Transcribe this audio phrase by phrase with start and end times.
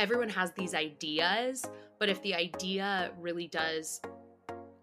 [0.00, 1.62] everyone has these ideas,
[1.98, 4.00] but if the idea really does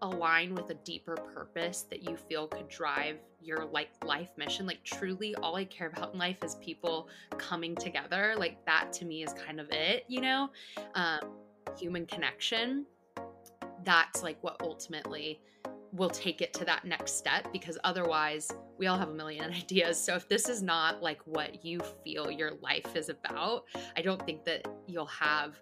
[0.00, 4.82] align with a deeper purpose that you feel could drive your like life mission like
[4.84, 9.24] truly all i care about in life is people coming together like that to me
[9.24, 10.50] is kind of it you know?
[10.94, 11.18] Um,
[11.76, 12.86] human connection
[13.82, 15.40] that's like what ultimately
[15.92, 20.02] will take it to that next step because otherwise we all have a million ideas.
[20.02, 23.64] So if this is not like what you feel your life is about
[23.96, 25.60] i don't think that you'll have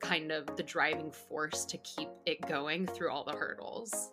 [0.00, 4.12] kind of the driving force to keep it going through all the hurdles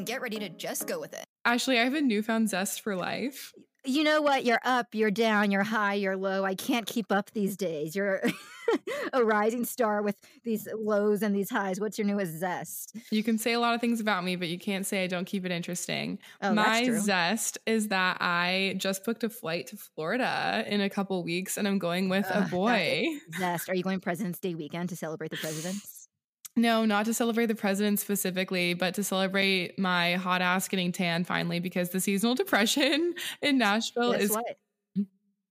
[0.05, 1.25] get ready to just go with it.
[1.45, 3.51] Ashley, I have a newfound zest for life.
[3.83, 4.45] You know what?
[4.45, 6.43] You're up, you're down, you're high, you're low.
[6.45, 7.95] I can't keep up these days.
[7.95, 8.21] You're
[9.13, 11.79] a rising star with these lows and these highs.
[11.79, 12.95] What's your newest zest?
[13.11, 15.25] You can say a lot of things about me, but you can't say I don't
[15.25, 16.19] keep it interesting.
[16.43, 16.99] Oh, My that's true.
[16.99, 21.67] zest is that I just booked a flight to Florida in a couple weeks and
[21.67, 23.07] I'm going with Ugh, a boy.
[23.39, 23.67] Zest.
[23.67, 26.00] Are you going President's Day weekend to celebrate the presidents?
[26.57, 31.23] No, not to celebrate the president specifically, but to celebrate my hot ass getting tan
[31.23, 34.57] finally because the seasonal depression in Nashville Guess is what?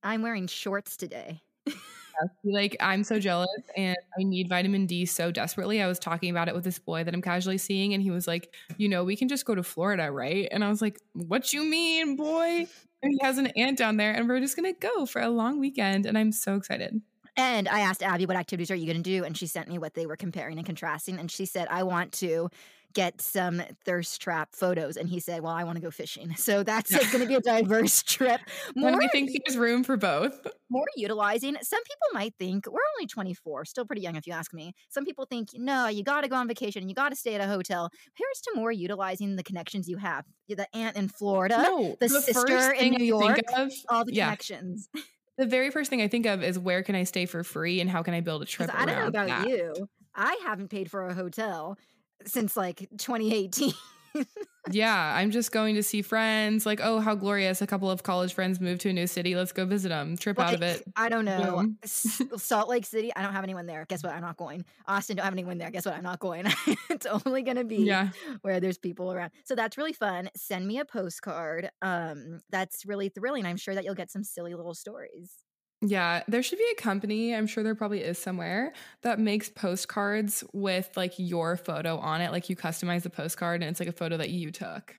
[0.03, 1.41] I'm wearing shorts today.
[2.45, 5.81] like I'm so jealous and I need vitamin D so desperately.
[5.81, 8.27] I was talking about it with this boy that I'm casually seeing and he was
[8.27, 11.53] like, "You know, we can just go to Florida, right?" And I was like, "What
[11.55, 12.67] you mean, boy?"
[13.03, 15.31] And he has an aunt down there and we're just going to go for a
[15.31, 17.01] long weekend and I'm so excited.
[17.41, 19.25] And I asked Abby, what activities are you going to do?
[19.25, 21.19] And she sent me what they were comparing and contrasting.
[21.19, 22.51] And she said, I want to
[22.93, 24.97] get some thirst trap photos.
[24.99, 26.35] And he said, Well, I want to go fishing.
[26.37, 28.41] So that's going to be a diverse trip.
[28.75, 30.45] When More, we think there's room for both.
[30.69, 31.57] more utilizing.
[31.63, 34.75] Some people might think we're only 24, still pretty young if you ask me.
[34.91, 36.83] Some people think, no, you got to go on vacation.
[36.83, 37.91] and You got to stay at a hotel.
[38.17, 40.25] Here's to more utilizing the connections you have.
[40.49, 44.27] The aunt in Florida, No, the, first sister in New York, of- all the yeah.
[44.27, 44.89] connections.
[45.41, 47.89] The very first thing I think of is where can I stay for free and
[47.89, 49.49] how can I build a trip I don't know about that.
[49.49, 49.89] you.
[50.15, 51.79] I haven't paid for a hotel
[52.27, 53.73] since like 2018.
[54.71, 56.67] Yeah, I'm just going to see friends.
[56.67, 57.63] Like, oh, how glorious!
[57.63, 59.35] A couple of college friends moved to a new city.
[59.35, 60.17] Let's go visit them.
[60.17, 60.83] Trip out of it.
[60.97, 61.67] I don't know.
[61.83, 63.87] S- Salt Lake City, I don't have anyone there.
[63.89, 64.13] Guess what?
[64.13, 64.65] I'm not going.
[64.87, 65.71] Austin, don't have anyone there.
[65.71, 65.95] Guess what?
[65.95, 66.47] I'm not going.
[66.91, 68.11] it's only going to be Yeah,
[68.43, 69.31] where there's people around.
[69.45, 70.29] So that's really fun.
[70.37, 71.71] Send me a postcard.
[71.81, 73.47] Um, that's really thrilling.
[73.47, 75.33] I'm sure that you'll get some silly little stories.
[75.83, 76.23] Yeah.
[76.29, 77.35] There should be a company.
[77.35, 82.33] I'm sure there probably is somewhere that makes postcards with like your photo on it.
[82.33, 84.99] Like you customize the postcard and it's like a photo that you took.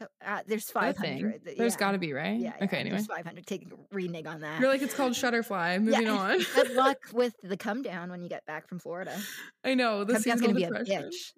[0.00, 1.18] Uh, uh, there's Is that a thing?
[1.18, 1.44] 500.
[1.44, 1.78] th- There's yeah.
[1.78, 2.38] got to be right.
[2.38, 2.78] Yeah, yeah, okay.
[2.78, 3.46] Anyway, There's 500.
[3.46, 4.58] Take a renege on that.
[4.60, 5.82] you're like it's called Shutterfly.
[5.82, 6.38] Moving Yeah, on.
[6.54, 9.16] Good luck with the come down when you get back from Florida.
[9.64, 11.32] I know Come down's going to be a bitch.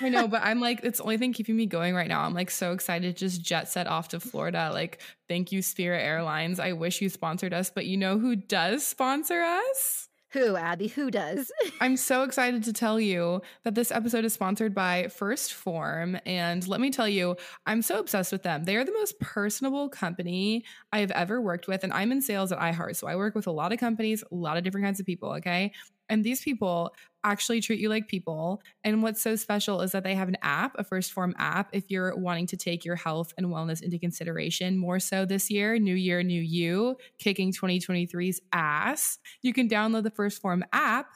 [0.00, 2.20] I know, but I'm like, it's the only thing keeping me going right now.
[2.22, 4.70] I'm like so excited to just jet set off to Florida.
[4.72, 6.60] Like, thank you, Spirit Airlines.
[6.60, 10.08] I wish you sponsored us, but you know who does sponsor us?
[10.34, 10.88] Who, Abby?
[10.88, 11.52] Who does?
[11.80, 16.18] I'm so excited to tell you that this episode is sponsored by 1st Phorm.
[16.26, 17.36] And let me tell you,
[17.66, 18.64] I'm so obsessed with them.
[18.64, 21.84] They are the most personable company I have ever worked with.
[21.84, 22.96] And I'm in sales at iHeart.
[22.96, 25.30] So I work with a lot of companies, a lot of different kinds of people.
[25.34, 25.72] Okay.
[26.08, 26.92] And these people
[27.24, 28.62] actually treat you like people.
[28.84, 31.90] And what's so special is that they have an app, a 1st Phorm app, if
[31.90, 35.94] you're wanting to take your health and wellness into consideration more so this year, new
[35.94, 39.18] year, new you, kicking 2023's ass.
[39.42, 41.06] You can download the 1st Phorm app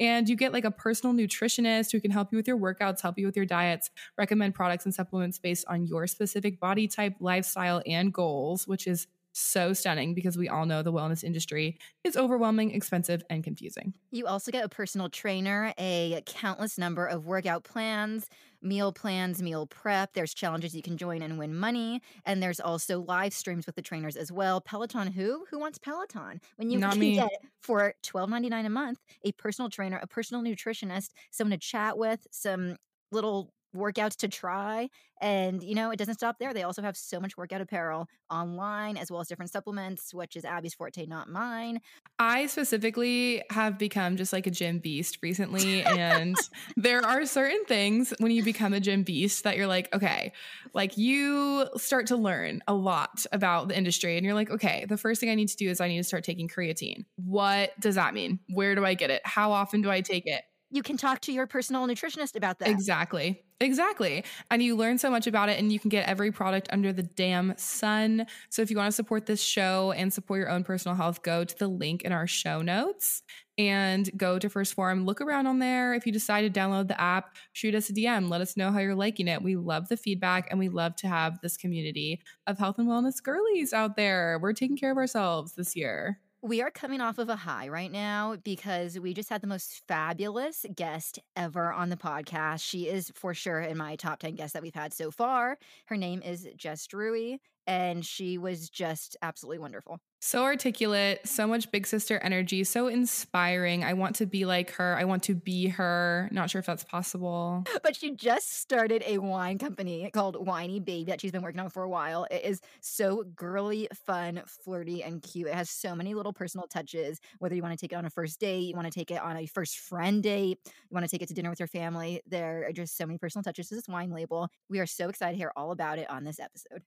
[0.00, 3.18] and you get like a personal nutritionist who can help you with your workouts, help
[3.18, 7.82] you with your diets, recommend products and supplements based on your specific body type, lifestyle,
[7.86, 9.06] and goals, which is
[9.38, 13.94] so stunning because we all know the wellness industry is overwhelming, expensive, and confusing.
[14.10, 18.26] You also get a personal trainer, a countless number of workout plans,
[18.62, 20.14] meal plans, meal prep.
[20.14, 22.00] There's challenges you can join and win money.
[22.24, 24.62] And there's also live streams with the trainers as well.
[24.62, 25.44] Peloton who?
[25.50, 26.40] Who wants Peloton?
[26.56, 27.12] When you Not can me.
[27.12, 27.30] get
[27.60, 32.76] for $12.99 a month, a personal trainer, a personal nutritionist, someone to chat with, some
[33.12, 34.88] little workouts to try.
[35.20, 36.54] And, you know, it doesn't stop there.
[36.54, 40.44] They also have so much workout apparel online as well as different supplements, which is
[40.44, 41.80] Abby's forte, not mine.
[42.18, 45.82] I specifically have become just like a gym beast recently.
[45.82, 46.36] And
[46.76, 50.32] there are certain things when you become a gym beast that you're like, okay,
[50.74, 54.16] like you start to learn a lot about the industry.
[54.16, 56.04] And you're like, okay, the first thing I need to do is I need to
[56.04, 57.04] start taking creatine.
[57.16, 58.40] What does that mean?
[58.48, 59.22] Where do I get it?
[59.24, 60.42] How often do I take it?
[60.70, 62.68] You can talk to your personal nutritionist about that.
[62.68, 63.42] Exactly.
[63.60, 64.24] Exactly.
[64.52, 67.02] And you learn so much about it, and you can get every product under the
[67.02, 68.26] damn sun.
[68.50, 71.42] So, if you want to support this show and support your own personal health, go
[71.44, 73.22] to the link in our show notes
[73.56, 75.04] and go to 1st Phorm.
[75.04, 75.92] Look around on there.
[75.94, 78.28] If you decide to download the app, shoot us a DM.
[78.28, 79.42] Let us know how you're liking it.
[79.42, 83.20] We love the feedback, and we love to have this community of health and wellness
[83.20, 84.38] girlies out there.
[84.40, 86.20] We're taking care of ourselves this year.
[86.40, 89.82] We are coming off of a high right now because we just had the most
[89.88, 92.62] fabulous guest ever on the podcast.
[92.62, 95.58] She is for sure in my top 10 guests that we've had so far.
[95.86, 100.00] Her name is Jess Druey, and she was just absolutely wonderful.
[100.20, 103.84] So articulate, so much big sister energy, so inspiring.
[103.84, 104.96] I want to be like her.
[104.98, 106.28] I want to be her.
[106.32, 107.64] Not sure if that's possible.
[107.82, 111.70] But she just started a wine company called Whiny Baby that she's been working on
[111.70, 112.26] for a while.
[112.30, 115.46] It is so girly, fun, flirty, and cute.
[115.46, 117.20] It has so many little personal touches.
[117.38, 119.22] Whether you want to take it on a first date, you want to take it
[119.22, 122.20] on a first friend date, you want to take it to dinner with your family,
[122.26, 124.48] there are just so many personal touches to this wine label.
[124.68, 126.82] We are so excited to hear all about it on this episode.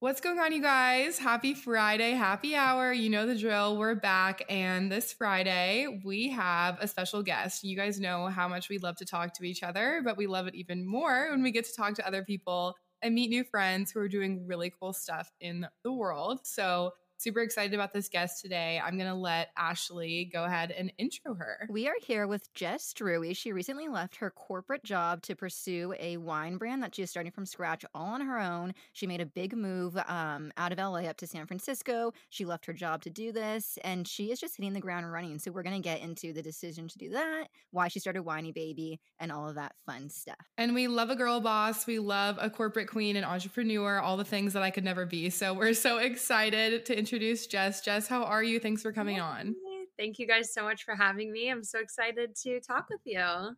[0.00, 1.18] What's going on, you guys?
[1.18, 2.90] Happy Friday, happy hour.
[2.90, 3.76] You know the drill.
[3.76, 4.42] We're back.
[4.48, 7.64] And this Friday, we have a special guest.
[7.64, 10.46] You guys know how much we love to talk to each other, but we love
[10.46, 13.90] it even more when we get to talk to other people and meet new friends
[13.90, 16.40] who are doing really cool stuff in the world.
[16.44, 18.80] So, super excited about this guest today.
[18.82, 21.66] I'm going to let Ashley go ahead and intro her.
[21.68, 23.36] We are here with Jess Druey.
[23.36, 27.30] She recently left her corporate job to pursue a wine brand that she is starting
[27.30, 28.74] from scratch all on her own.
[28.94, 32.12] She made a big move um, out of LA up to San Francisco.
[32.30, 35.38] She left her job to do this, and she is just hitting the ground running.
[35.38, 38.52] So, we're going to get into the decision to do that, why she started Whiny
[38.52, 40.36] Baby, and all of that fun stuff.
[40.56, 41.86] And we love a girl boss.
[41.86, 45.28] We love a corporate queen, and entrepreneur, all the things that I could never be.
[45.28, 47.80] So, we're so excited to introduce Jess.
[47.80, 48.60] Jess, how are you?
[48.60, 49.54] Thanks for coming on.
[49.98, 51.50] Thank you guys so much for having me.
[51.50, 53.56] I'm so excited to talk with you.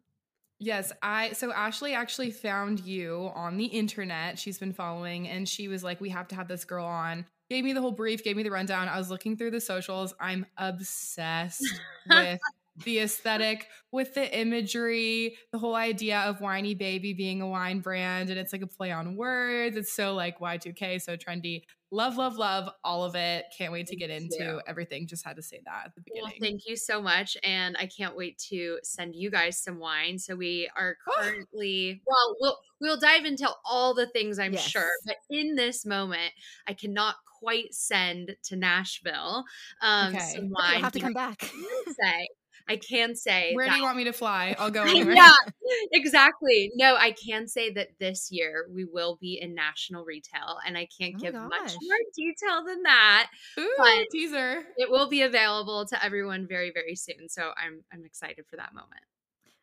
[0.58, 4.38] Yes, I so Ashley actually found you on the internet.
[4.38, 7.26] She's been following and she was like, We have to have this girl on.
[7.50, 8.88] Gave me the whole brief, gave me the rundown.
[8.88, 10.14] I was looking through the socials.
[10.20, 11.66] I'm obsessed
[12.08, 12.38] with
[12.76, 18.30] the aesthetic, with the imagery, the whole idea of whiny baby being a wine brand.
[18.30, 19.76] And it's like a play on words.
[19.76, 21.62] It's so like Y2K, so trendy.
[21.90, 23.44] Love, love, love all of it.
[23.58, 25.06] Can't wait to get into everything.
[25.06, 26.40] Just had to say that at the Well, beginning.
[26.40, 27.36] thank you so much.
[27.44, 30.18] And I can't wait to send you guys some wine.
[30.18, 34.68] So we are currently well, we'll we'll dive into all the things I'm Yes.
[34.70, 34.88] sure.
[35.04, 36.32] But in this moment,
[36.66, 39.44] I cannot quite send to Nashville
[39.82, 40.34] um Okay.
[40.34, 41.42] some You'll have to come back.
[41.42, 42.28] Say
[42.68, 44.54] I can say Where that do you want me to fly?
[44.58, 45.14] I'll go anywhere.
[45.14, 45.32] yeah,
[45.92, 46.70] exactly.
[46.74, 50.86] No, I can say that this year we will be in national retail, and I
[50.98, 53.30] can't Oh my give much more detail than that.
[53.58, 54.62] Ooh, But- teaser.
[54.76, 57.28] It will be available to everyone very, very soon.
[57.28, 59.02] So I'm I'm excited for that moment.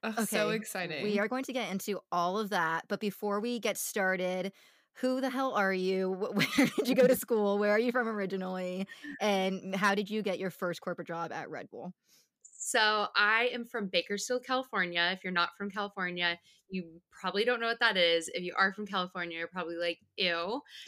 [0.01, 1.03] Ugh, so exciting.
[1.03, 2.85] We are going to get into all of that.
[2.87, 4.53] But before we get started,
[5.01, 6.09] who the hell are you?
[6.33, 7.57] Where did you go to school?
[7.57, 8.87] Where are you from originally?
[9.19, 11.93] And how did you get your first corporate job at Red Bull?
[12.69, 15.09] So I am from Bakersfield, California.
[15.13, 16.37] If you're not from California,
[16.69, 18.29] you probably don't know what that is.
[18.31, 20.61] If you are from California, you're probably like, ew.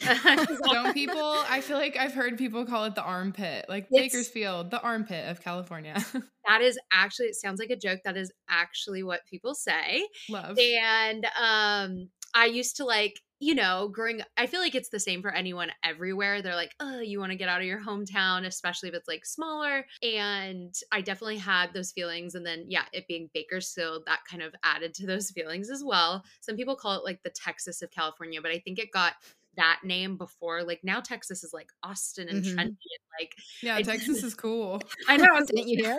[0.72, 1.34] Don't people?
[1.48, 5.28] I feel like I've heard people call it the armpit, like It's- Bakersfield, the armpit
[5.28, 5.96] of California.
[6.46, 7.98] that is actually, it sounds like a joke.
[8.04, 10.06] That is actually what people say.
[10.30, 10.56] Love.
[10.58, 15.20] and um i used to like you know growing i feel like it's the same
[15.20, 18.88] for anyone everywhere they're like oh you want to get out of your hometown especially
[18.88, 23.28] if it's like smaller and i definitely had those feelings and then yeah it being
[23.34, 27.20] bakersfield that kind of added to those feelings as well some people call it like
[27.24, 29.14] the texas of california but i think it got
[29.56, 32.54] that name before like now texas is like austin and Mhm.
[32.54, 32.76] trendy and
[33.20, 34.80] like yeah, Texas is cool.
[35.08, 35.98] i know Didn't you hear?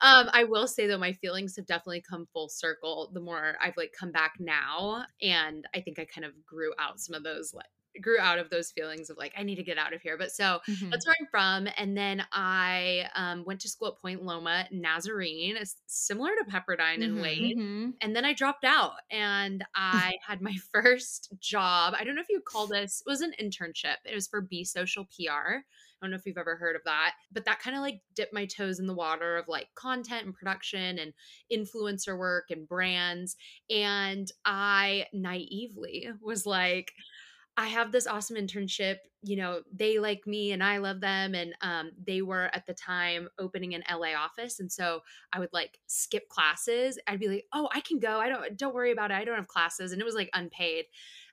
[0.00, 3.10] Um, I will say though, my feelings have definitely come full circle.
[3.12, 7.00] The more I've like come back now, and I think I kind of grew out
[7.00, 7.66] some of those like
[8.02, 10.16] grew out of those feelings of like I need to get out of here.
[10.16, 10.92] But so Mhm.
[10.92, 11.72] that's where I'm from.
[11.76, 15.56] And then I um, went to school at Point Loma Nazarene,
[15.86, 17.56] similar to Pepperdine in Mhm, Wade.
[17.56, 18.00] mhm.
[18.02, 21.94] And then I dropped out and I had my first job.
[21.96, 23.96] I don't know if you call this, it was an internship.
[24.04, 25.66] It was for Be Social PR.
[26.00, 28.32] I don't know if you've ever heard of that, but that kind of like dipped
[28.32, 31.12] my toes in the water of like content and production and
[31.52, 33.36] influencer work and brands.
[33.68, 36.92] And I naively was like,
[37.56, 38.96] I have this awesome internship.
[39.22, 41.34] You know, they like me and I love them.
[41.34, 44.60] And um, they were at the time opening an LA office.
[44.60, 45.02] And so
[45.32, 46.98] I would like skip classes.
[47.06, 48.18] I'd be like, oh, I can go.
[48.18, 49.14] I don't, don't worry about it.
[49.14, 49.92] I don't have classes.
[49.92, 50.86] And it was like unpaid.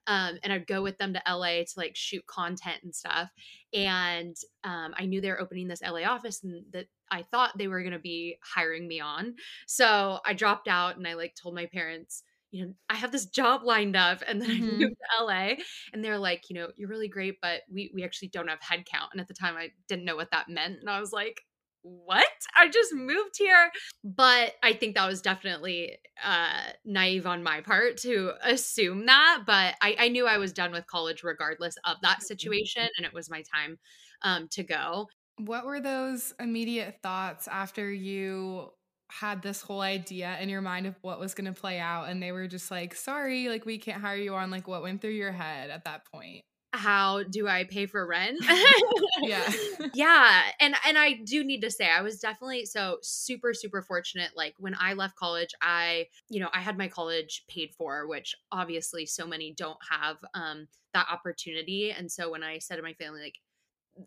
[0.07, 3.31] Um, and I'd go with them to LA to like shoot content and stuff.
[3.73, 7.67] And um, I knew they were opening this LA office and that I thought they
[7.67, 9.35] were going to be hiring me on.
[9.67, 13.25] So I dropped out and I like told my parents, you know, I have this
[13.25, 14.57] job lined up and then Mhm.
[14.81, 15.57] I moved to LA
[15.93, 19.09] and they're like, you know, you're really great, but we we actually don't have headcount.
[19.11, 20.79] And at the time I didn't know what that meant.
[20.79, 21.41] And I was like,
[22.05, 22.27] what?
[22.55, 23.71] I just moved here.
[24.03, 29.43] But I think that was definitely uh naive on my part to assume that.
[29.45, 32.87] But I, I knew I was done with college regardless of that situation.
[32.97, 33.77] And it was my time
[34.21, 35.07] um to go.
[35.37, 38.71] What were those immediate thoughts after you
[39.09, 42.21] had this whole idea in your mind of what was going to play out and
[42.21, 45.11] they were just like, "Sorry, like we can't hire you on." Like what went through
[45.11, 46.43] your head at that point?
[46.73, 48.39] How do I pay for rent?
[49.21, 49.51] Yeah.
[49.93, 54.31] yeah and and i do need to say i was definitely so super super fortunate
[54.35, 58.35] like when i left college i you know i had my college paid for which
[58.51, 62.93] obviously so many don't have um that opportunity and so when i said to my
[62.93, 63.39] family like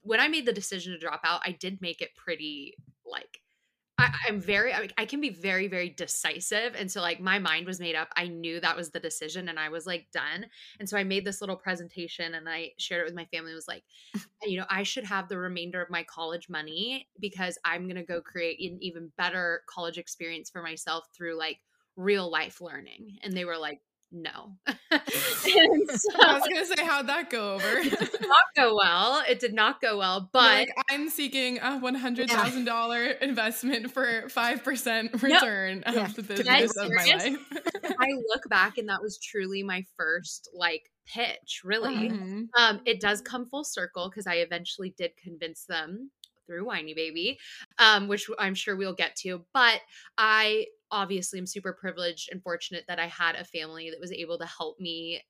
[0.03, 3.41] when i made the decision to drop out i did make it pretty like
[4.01, 6.75] I, I'm very, I, I can be very, very decisive.
[6.77, 8.09] And so, like, my mind was made up.
[8.17, 10.47] I knew that was the decision and I was like done.
[10.79, 13.53] And so, I made this little presentation and I shared it with my family.
[13.53, 13.85] It was like,
[14.43, 18.03] you know, I should have the remainder of my college money because I'm going to
[18.03, 21.59] go create an even better college experience for myself through like
[21.97, 23.19] real life learning.
[23.23, 23.81] And they were like,
[24.13, 24.57] no.
[24.67, 27.79] so, I was going to say how'd that go over?
[27.79, 29.23] it did not go well.
[29.29, 33.93] It did not go well, but like I'm seeking a one hundred thousand dollar investment
[33.93, 36.05] for five percent return Yeah.
[36.05, 37.39] of the business of my life.
[37.99, 42.09] I look back and that was truly my first like pitch, really.
[42.11, 42.49] Mhm.
[42.59, 46.11] Um, it does come full circle because I eventually did convince them
[46.47, 47.39] through Whiny Baby,
[47.79, 49.45] um, which I'm sure we'll get to.
[49.55, 49.81] But
[50.19, 54.39] I obviously I'm super privileged and fortunate that I had a family that was able
[54.39, 55.23] to help me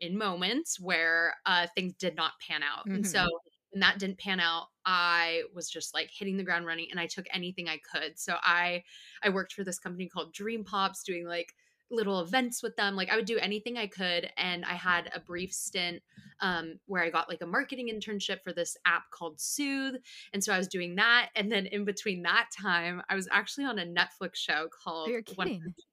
[0.00, 2.86] in moments where uh, things did not pan out.
[2.94, 3.06] And Mhm.
[3.06, 3.40] so
[3.70, 7.06] when that didn't pan out, I was just like hitting the ground running and I
[7.06, 8.18] took anything I could.
[8.18, 8.84] So I
[9.22, 11.54] I worked for this company called Dream Pops doing like
[11.94, 12.96] little events with them.
[12.96, 14.30] Like I would do anything I could.
[14.36, 16.02] And I had a brief stint
[16.40, 19.96] um, where I got like a marketing internship for this app called Soothe.
[20.32, 21.30] And so I was doing that.
[21.36, 25.10] And then in between that time, I was actually on a Netflix show called Oh,
[25.12, 25.74] you're One- kidding.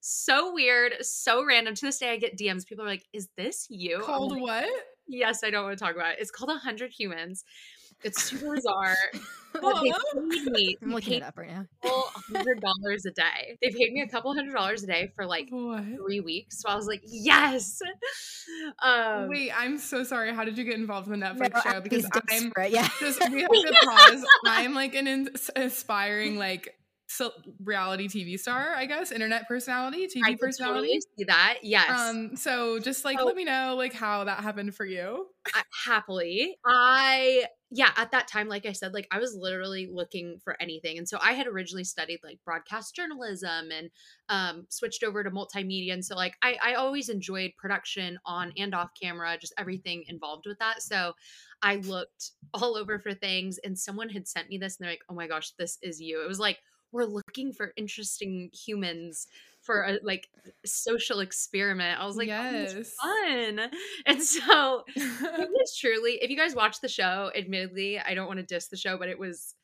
[0.00, 1.74] So weird, so random.
[1.74, 2.64] To this day, I get DMs.
[2.64, 4.68] People are like, "Is this you?" Called like, what?
[5.08, 6.18] yes, I don't want to talk about it.
[6.20, 7.42] It's called 100 Humans.
[8.04, 8.96] It's super bizarre.
[9.52, 9.82] But Oh.
[9.82, 9.90] they
[10.38, 10.76] paid me.
[10.82, 11.64] I'm looking it up right now.
[11.82, 13.58] hundred dollars a day.
[13.62, 15.82] They paid me a couple hundred dollars a day for like What?
[15.96, 16.60] three weeks.
[16.60, 17.80] So I was like, yes.
[18.82, 20.32] Um, Wait, I'm so sorry.
[20.34, 21.80] How did you get involved in the Netflix No, show?
[21.80, 22.88] Because I'm yeah.
[23.00, 24.24] just we have to pause.
[24.46, 26.74] I'm like an ins- aspiring like
[27.08, 27.32] so
[27.64, 30.88] reality TV star, I guess, internet personality, TV I personality.
[30.88, 31.58] totally see that.
[31.62, 31.90] Yes.
[31.90, 35.26] Um, so just like let me know like how that happened for you.
[35.54, 36.56] I- happily.
[36.66, 40.96] I yeah, at that time, like I said, like I was literally looking for anything.
[40.96, 43.90] And so I had originally studied like broadcast journalism and
[44.30, 45.92] um switched over to multimedia.
[45.92, 50.46] And so like I, I always enjoyed production on and off camera, just everything involved
[50.46, 50.80] with that.
[50.80, 51.12] So
[51.62, 55.04] I looked all over for things and someone had sent me this and they're like,
[55.10, 56.22] oh my gosh, this is you.
[56.22, 56.58] It was like,
[56.90, 59.26] we're looking for interesting humans
[59.68, 60.26] for a like
[60.64, 62.00] social experiment.
[62.00, 62.94] I was like, oh, Yes.
[63.02, 63.70] fun.
[64.06, 68.38] And so it was truly if you guys watch the show admittedly i don't want
[68.40, 69.54] to diss the show but it was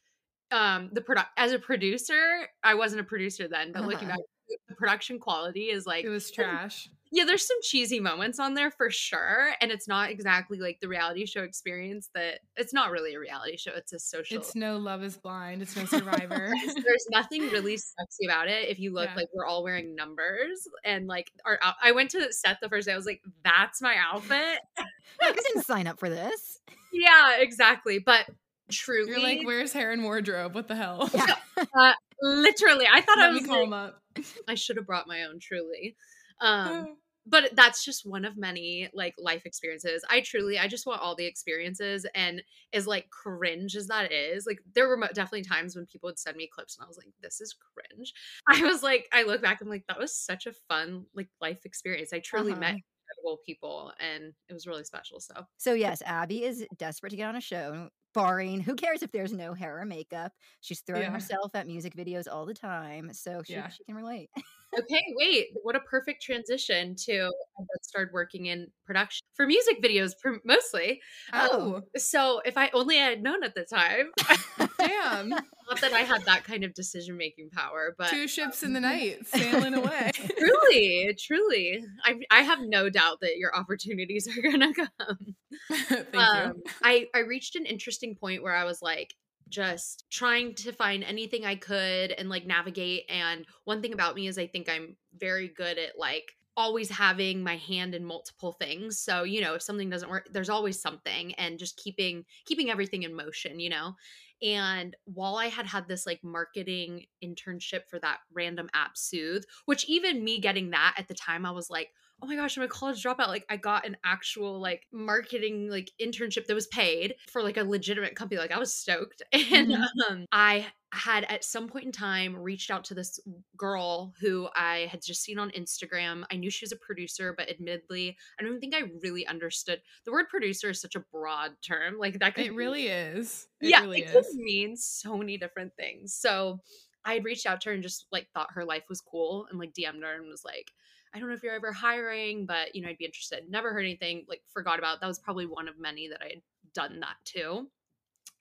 [0.52, 4.18] um the product as a producer i wasn't a producer then but looking Uh-huh.
[4.18, 6.90] back the production quality is like it was trash.
[7.14, 10.88] Yeah there's some cheesy moments on there for sure and it's not exactly like the
[10.88, 14.76] reality show experience that it's not really a reality show it's a social It's no
[14.76, 15.62] Love is Blind.
[15.62, 16.52] It's no Survivor.
[16.66, 18.68] there's nothing really sexy about it.
[18.68, 19.16] If you look, Yeah.
[19.16, 21.58] like we're all wearing numbers, and like our.
[21.82, 22.92] I went to set the first day.
[22.92, 24.58] I was like, "That's my outfit."
[25.20, 26.60] I didn't sign up for this.
[26.92, 27.98] yeah, exactly.
[27.98, 28.26] But
[28.70, 30.54] truly, You're like, where's hair and wardrobe?
[30.54, 31.08] What the hell?
[31.14, 31.34] Yeah.
[32.22, 34.02] literally, I thought I was like, up.
[34.48, 35.38] I should have brought my own.
[35.40, 35.96] Truly,
[36.40, 40.04] um, but that's just one of many like life experiences.
[40.10, 42.06] I truly, I just want all the experiences.
[42.14, 46.18] And as like cringe as that is, like there were definitely times when people would
[46.18, 48.12] send me clips and I was like, this is cringe.
[48.48, 51.64] I was like, I look back, I'm like, that was such a fun like life
[51.64, 52.12] experience.
[52.12, 52.56] I truly Uh-huh.
[52.56, 52.76] met
[53.08, 55.20] incredible people and it was really special.
[55.20, 57.90] So So yes, Abby is desperate to get on a show.
[58.12, 60.32] Barring who cares if there's no hair or makeup?
[60.60, 61.10] She's throwing Yeah.
[61.10, 63.70] herself at music videos all the time, so she, Yeah.
[63.70, 64.30] she can relate.
[64.78, 65.48] Okay, wait.
[65.62, 70.12] What a perfect transition to I started working in production for music videos
[70.44, 71.00] mostly.
[71.32, 74.10] Um, Oh, so if I only had known at the time,
[74.78, 75.28] damn.
[75.28, 78.80] not that I had that kind of decision making power, but Two ships in the
[78.80, 80.10] night sailing away.
[80.38, 85.36] truly, truly, I I have no doubt that your opportunities are gonna come.
[85.88, 86.62] Thank um, you.
[86.82, 89.14] I I reached an interesting point where I was like
[89.54, 93.04] just trying to find anything I could and like navigate.
[93.08, 97.42] And one thing about me is I think I'm very good at like always having
[97.42, 98.98] my hand in multiple things.
[98.98, 103.04] So, you know, if something doesn't work, there's always something and just keeping keeping everything
[103.04, 103.94] in motion, you know.
[104.42, 109.84] And while I had had this like marketing internship for that random app Soothe, which
[109.88, 111.90] even me getting that at the time I was like,
[112.22, 113.28] oh my gosh, I'm a college dropout.
[113.28, 117.64] Like I got an actual like marketing like internship that was paid for like a
[117.64, 118.38] legitimate company.
[118.40, 119.22] Like I was stoked.
[119.32, 119.88] And Mhm.
[120.08, 123.18] um I had at some point in time reached out to this
[123.56, 126.24] girl who I had just seen on Instagram.
[126.30, 129.82] I knew she was a producer, but admittedly, I don't think I really understood.
[130.04, 131.98] The word producer is such a broad term.
[131.98, 133.48] Like that could It really is.
[133.60, 134.36] It yeah, really it could is.
[134.36, 136.14] mean so many different things.
[136.14, 136.60] So
[137.04, 139.58] I had reached out to her and just like thought her life was cool and
[139.58, 140.70] like DM'd her and was like,
[141.12, 143.44] I don't know if you're ever hiring, but you know, I'd be interested.
[143.48, 145.00] Never heard anything, like forgot about.
[145.00, 147.68] That was probably one of many that I had done that too.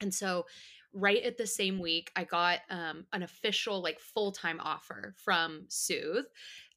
[0.00, 0.46] And so
[0.94, 6.24] right at the same week, I got um an official like full-time offer from Soothe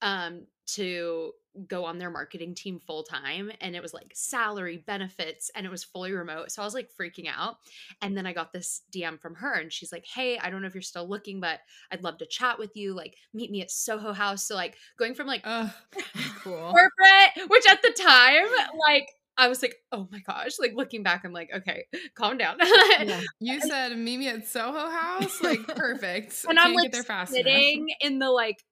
[0.01, 1.31] um to
[1.67, 5.69] go on their marketing team full time and it was like salary benefits and it
[5.69, 7.55] was fully remote so i was like freaking out
[8.01, 10.67] and then i got this dm from her and she's like hey i don't know
[10.67, 13.71] if you're still looking but i'd love to chat with you like meet me at
[13.71, 15.41] soho house so like going from like
[16.41, 16.71] cool.
[16.71, 18.45] corporate which at the time
[18.87, 22.57] like i was like oh my gosh like looking back i'm like okay calm down
[22.99, 23.21] Yeah.
[23.39, 26.45] You said meet me at Soho House, like perfect.
[26.47, 28.63] and Can't i'm like get there fast sitting in the like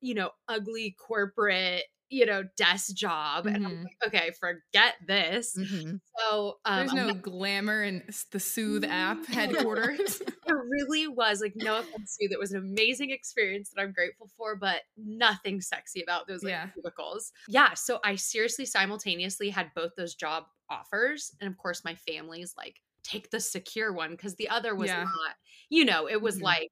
[0.00, 3.84] you know ugly corporate you know desk job and i'm Mhm.
[3.84, 6.00] like okay forget this Mhm.
[6.18, 10.20] so um There's I'm no not- glamour in the Soothe app headquarters.
[10.46, 13.92] it really was like no offense to you that was an amazing experience that i'm
[13.92, 16.68] grateful for but nothing sexy about those like Yeah.
[16.68, 21.94] cubicles yeah so i seriously simultaneously had both those job offers and of course my
[21.94, 25.04] family's like take the secure one because the other was Yeah.
[25.04, 25.34] not
[25.68, 26.42] you know it was Mhm.
[26.42, 26.70] like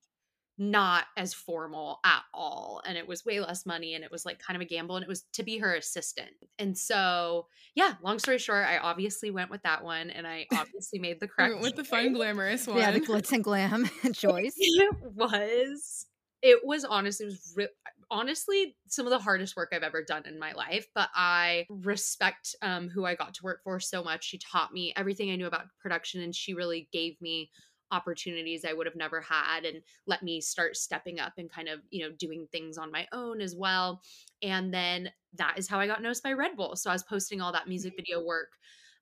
[0.59, 4.39] not as formal at all and it was way less money and it was like
[4.39, 8.19] kind of a gamble and it was to be her assistant and so yeah long
[8.19, 11.63] story short i obviously went with that one and i obviously made the correct went
[11.63, 12.77] with the fun, glamorous one.
[12.77, 14.55] Yeah, the glitz and glam choice.
[14.57, 16.07] it was
[16.43, 17.69] it was honestly it was re-
[18.11, 22.55] honestly some of the hardest work i've ever done in my life but i respect
[22.61, 25.47] um, who i got to work for so much she taught me everything i knew
[25.47, 27.51] about production and she really gave me
[27.93, 31.81] opportunities i would have never had and let me start stepping up and kind of
[31.91, 34.01] you know doing things on my own as well.
[34.43, 36.75] And then that is how i got noticed by red bull.
[36.77, 38.53] So i was posting all that music video work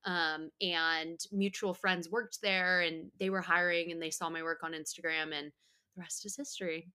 [0.04, 4.60] um, and mutual friends worked there and they were hiring and they saw my work
[4.62, 5.52] on instagram and
[5.94, 6.88] the rest is history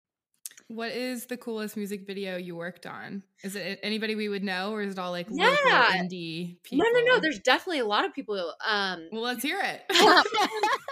[0.69, 3.21] What is the coolest music video you worked on?
[3.43, 5.45] Is it anybody we would know, or is it all like Yeah.
[5.45, 6.77] local indie people?
[6.77, 9.83] no no no there's definitely a lot of people um Well, let's hear it.
[9.91, 10.23] I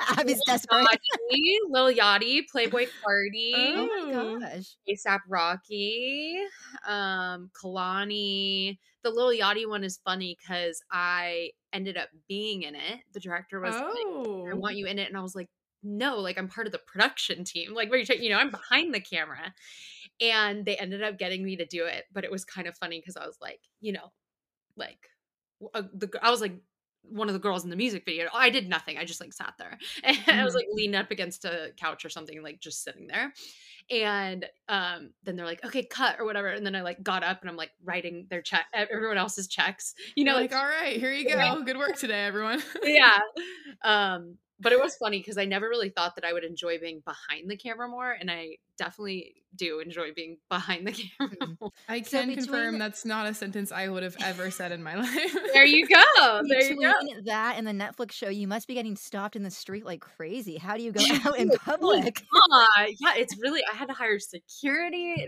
[0.20, 0.88] Abby's desperate.
[1.32, 4.40] Yachty, Lil Yachty, Playboi Carti, Oh Oh.
[4.40, 4.76] my gosh.
[4.88, 6.38] ASAP Rocky,
[6.88, 8.78] um, Kehlani.
[9.04, 13.00] The Lil Yachty one is funny because I ended up being in it.
[13.14, 15.08] The director was like, oh, I want you in it.
[15.08, 15.50] And I was like,
[15.84, 17.74] no, like I'm part of the production team.
[17.74, 18.24] Like, what are you talking?
[18.24, 19.54] You know, I'm behind the camera.
[20.22, 22.06] And they ended up getting me to do it.
[22.14, 24.12] But it was kind of funny because I was like, you know,
[24.76, 25.10] like
[25.74, 26.56] uh, the I was like
[27.04, 28.30] one of the girls in the music video.
[28.34, 28.98] I did nothing.
[28.98, 30.58] I just like sat there and I was Mhm.
[30.58, 33.34] like leaned up against a couch or something, like just sitting there.
[33.90, 36.48] And um, then they're like, okay, cut or whatever.
[36.48, 39.94] And then I like got up and I'm like writing their check, everyone else's checks.
[40.16, 41.62] You know, like, all right, here you go.
[41.64, 42.64] Good work today, everyone.
[42.84, 43.20] yeah.
[43.84, 47.02] Um, but it was funny because I never really thought that I would enjoy being
[47.06, 51.36] behind the camera more, and I definitely do enjoy being behind the camera.
[51.38, 51.58] Mhm.
[51.62, 51.72] more.
[51.88, 54.96] I So can confirm that's not a sentence I would have ever said in my
[54.96, 55.36] life.
[55.54, 56.42] There you go.
[56.48, 56.92] There you go.
[57.00, 60.00] Between that and the Netflix show, you must be getting stopped in the street like
[60.02, 60.58] crazy.
[60.58, 62.24] How do you go out in public?
[62.52, 63.62] Ah, yeah, it's really.
[63.72, 65.28] I had to hire security.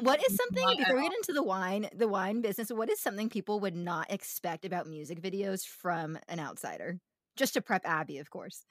[0.00, 2.70] What is something Not before we get into the wine, the wine business?
[2.72, 7.00] What is something people would not expect about music videos from an outsider?
[7.36, 8.64] Just to prep Abby, of course.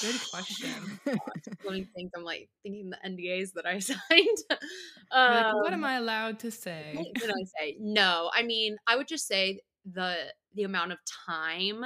[0.00, 1.00] Good question.
[1.68, 2.12] Me think.
[2.16, 3.98] I'm like thinking the NDAs that I signed.
[4.10, 6.92] You're like, what Um, am I allowed to say?
[6.94, 7.76] what did I say?
[7.80, 10.16] No, I mean, I would just say the
[10.54, 11.82] the amount of time.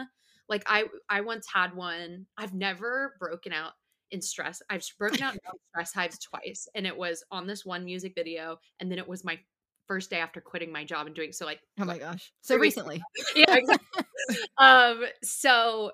[0.49, 2.27] Like I I once had one.
[2.37, 3.73] I've never broken out
[4.11, 4.61] in stress.
[4.69, 5.41] I've broken out in
[5.73, 9.25] stress hives twice, and it was on this one music video, and then it was
[9.25, 9.39] my
[9.87, 12.33] first day after quitting my job and doing so like Oh my gosh.
[12.43, 13.03] So Three- recently.
[13.35, 14.05] yeah exactly.
[14.59, 15.91] um so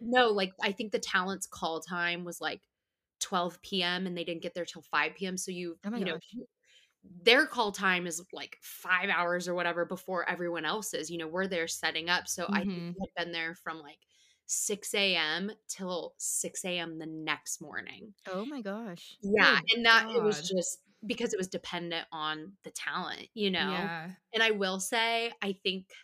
[0.00, 2.62] no like i think the talent's call time was like
[3.20, 6.18] 12 p.m and they didn't get there till 5 p.m so you Oh you know
[7.04, 11.46] their call time is like five hours or whatever before everyone else's you know we're
[11.46, 12.96] there setting up so i think Mhm.
[12.96, 14.00] we had been there from like
[14.46, 19.18] 6 a.m till 6 a.m the next morning Oh my gosh.
[19.22, 23.50] yeah Good and that it was just because it was dependent on the talent you
[23.50, 24.14] know Yeah.
[24.34, 25.94] and I will say, I think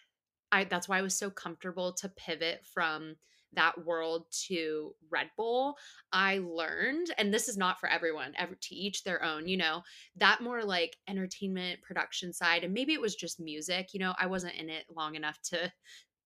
[0.52, 3.16] I that's why I was so comfortable to pivot from
[3.54, 5.76] that world to Red Bull.
[6.12, 9.82] I learned, and this is not for everyone, ever to each their own, you know,
[10.16, 12.64] that more like entertainment production side.
[12.64, 15.72] And maybe it was just music, you know, I wasn't in it long enough to,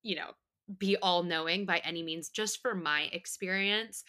[0.03, 0.33] you know,
[0.79, 4.05] be all knowing by any means, just for my experience.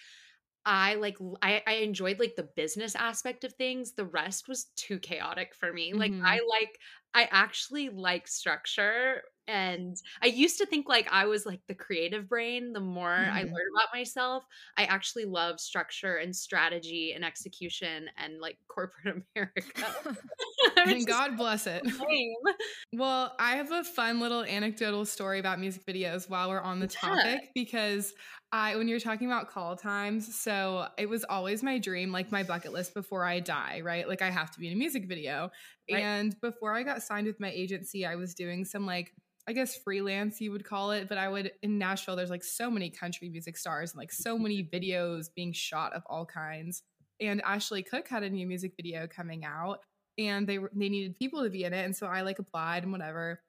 [0.65, 3.93] I like I enjoyed like the business aspect of things.
[3.93, 5.93] The rest was too chaotic for me.
[5.93, 6.23] Like Mhm.
[6.23, 6.79] I like
[7.13, 12.29] I actually like structure and I used to think like I was like the creative
[12.29, 12.73] brain.
[12.73, 13.43] The more I Mhm.
[13.43, 14.45] learned about myself,
[14.77, 19.63] I actually love structure and strategy and execution and like corporate America.
[20.85, 21.85] And God bless it.
[22.09, 22.55] lame.
[22.93, 26.87] Well, I have a fun little anecdotal story about music videos while we're on the
[27.03, 27.23] Yeah.
[27.27, 28.13] topic because
[28.51, 32.43] I, when you're talking about call times, so it was always my dream, like my
[32.43, 34.07] bucket list before I die, right?
[34.07, 35.51] Like I have to be in a music video.
[35.91, 36.01] Right.
[36.01, 39.13] And before I got signed with my agency, I was doing some like,
[39.47, 42.71] I guess freelance you would call it, but I would in Nashville, there's like so
[42.71, 46.83] many country music stars and like so many videos being shot of all kinds.
[47.21, 49.79] And Ashley Cooke had a new music video coming out
[50.19, 52.83] and they were they needed people to be in it and so i like applied
[52.83, 53.39] and whatever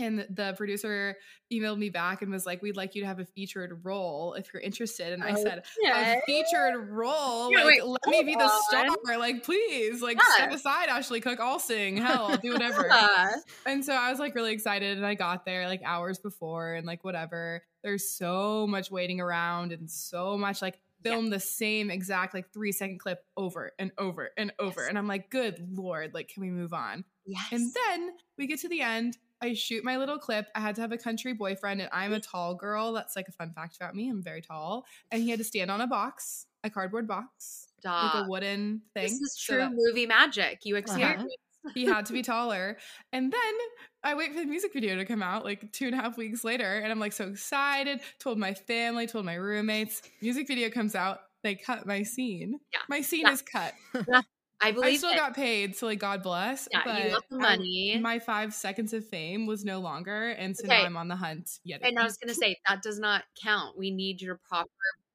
[0.00, 1.16] and the producer
[1.52, 4.52] emailed me back and was like we'd like you to have a featured role if
[4.52, 6.18] you're interested and i said Okay.
[6.18, 10.34] a featured role Yeah, like wait, let me be the star like please like Yeah.
[10.36, 13.34] step aside ashley cooke i'll sing hell i'll do whatever Yeah.
[13.66, 16.86] and so I was like really excited and I got there like hours before and
[16.86, 17.62] like whatever.
[17.82, 21.12] There's so much waiting around and so much like Yeah.
[21.12, 24.80] film the same exact like three second clip over and over and over.
[24.82, 24.88] Yes.
[24.88, 27.04] And I'm like, good lord, like can we move on?
[27.26, 27.52] Yes.
[27.52, 29.16] And then we get to the end.
[29.42, 30.46] I shoot my little clip.
[30.54, 32.30] I had to have a country boyfriend, and I'm a mm.
[32.30, 32.92] tall girl.
[32.92, 34.08] That's like a fun fact about me.
[34.08, 34.84] I'm very tall.
[35.10, 39.04] And he had to stand on a box, a cardboard box, like a wooden thing.
[39.04, 40.60] This is true that- movie magic.
[40.64, 41.36] You experienced.
[41.74, 42.78] he had to be taller.
[43.12, 43.54] And then
[44.02, 46.44] I wait for the music video to come out like two and a half weeks
[46.44, 46.78] later.
[46.78, 48.00] And I'm like so excited.
[48.18, 50.02] Told my family, told my roommates.
[50.22, 51.20] Music video comes out.
[51.42, 52.58] They cut my scene.
[52.72, 52.80] Yeah.
[52.88, 53.32] My scene Yeah.
[53.32, 53.74] is cut.
[54.62, 55.16] I believe I still it.
[55.16, 55.74] got paid.
[55.76, 56.68] So like God bless.
[56.70, 57.98] Yeah, but you got the I- money.
[58.00, 60.30] my five seconds of fame was no longer.
[60.30, 60.78] And so Okay.
[60.80, 61.80] now I'm on the hunt yet.
[61.82, 63.78] and I was gonna say that does not count.
[63.78, 64.68] We need your proper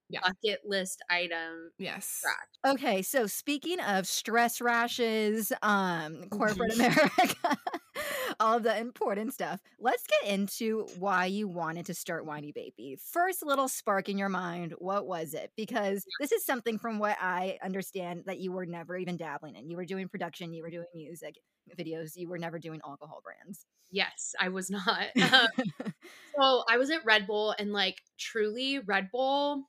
[0.09, 0.19] Yeah.
[0.21, 2.21] bucket list item yes.
[2.21, 2.73] track.
[2.75, 6.75] Okay, so speaking of stress rashes, um, corporate Mhm.
[6.75, 7.57] America,
[8.39, 12.97] all of the important stuff, let's get into why you wanted to start Whiny Baby.
[13.01, 15.51] First little spark in your mind, what was it?
[15.55, 19.69] Because this is something from what I understand that you were never even dabbling in.
[19.69, 21.37] You were doing production, you were doing music
[21.79, 23.65] videos, you were never doing alcohol brands.
[23.91, 25.07] Yes, I was not.
[25.33, 25.47] Um,
[26.39, 29.63] so I was at Red Bull and like truly Red Bull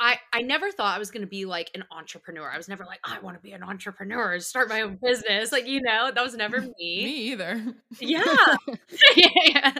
[0.00, 2.50] I I never thought I was going to be like an entrepreneur.
[2.50, 5.52] I was never like I want to be an entrepreneur, start my own business.
[5.52, 7.04] Like, you know, that was never Me me.
[7.32, 7.62] either.
[8.00, 8.22] yeah.
[9.16, 9.72] yeah, yeah.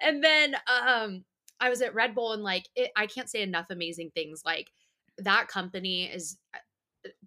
[0.00, 1.24] And then um
[1.60, 4.70] I was at Red Bull and like it, I can't say enough amazing things like
[5.18, 6.58] that company is uh,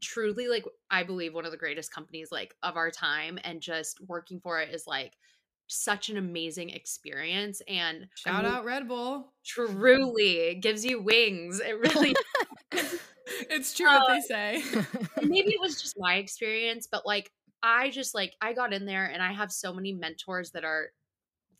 [0.02, 4.00] truly like I believe one of the greatest companies like of our time and just
[4.08, 5.14] working for it is like
[5.67, 9.34] such an amazing experience and I Shout mean, out Red Bull.
[9.45, 11.60] truly gives you wings.
[11.60, 12.15] It really
[13.49, 14.63] It's true what Uh, they say.
[15.21, 19.06] maybe it was just my experience, but like I just like I got in there
[19.06, 20.88] and I have so many mentors that are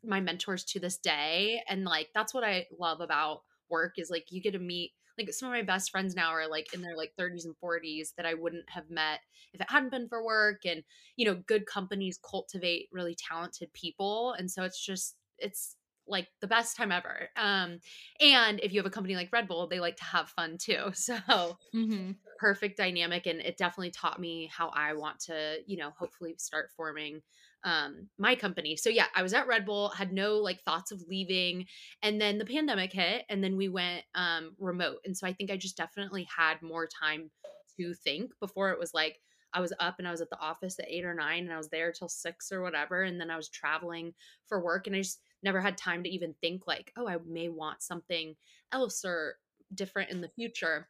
[0.04, 4.28] my mentors to this day and like that's what I love about work is like
[4.32, 6.96] you get to meet like some of my best friends now are like in their
[6.96, 9.22] like 30s and 40s that I wouldn't have met
[9.54, 10.84] if it hadn't been for work and
[11.16, 15.78] you know good companies cultivate really talented people and so it's just it's
[16.10, 17.30] like the best time ever.
[17.36, 17.80] Um
[18.20, 20.92] and if you have a company like Red Bull, they like to have fun too.
[20.94, 25.92] So hmm perfect dynamic and it definitely taught me how I want to, you know,
[25.98, 27.24] hopefully start forming
[27.64, 28.76] um my company.
[28.76, 31.66] So yeah, I was at Red Bull, had no like thoughts of leaving
[32.02, 35.00] and then the pandemic hit and then we went um remote.
[35.06, 37.32] And so I think I just definitely had more time
[37.80, 39.20] to think before it was like
[39.54, 41.58] I was up and I was at the office at 8 or 9 and I
[41.58, 44.14] was there till 6 or whatever and then I was traveling
[44.46, 47.50] for work and I just never had time to even think like, oh, I may
[47.50, 48.36] want something
[48.72, 49.36] else or
[49.74, 50.90] different in the future.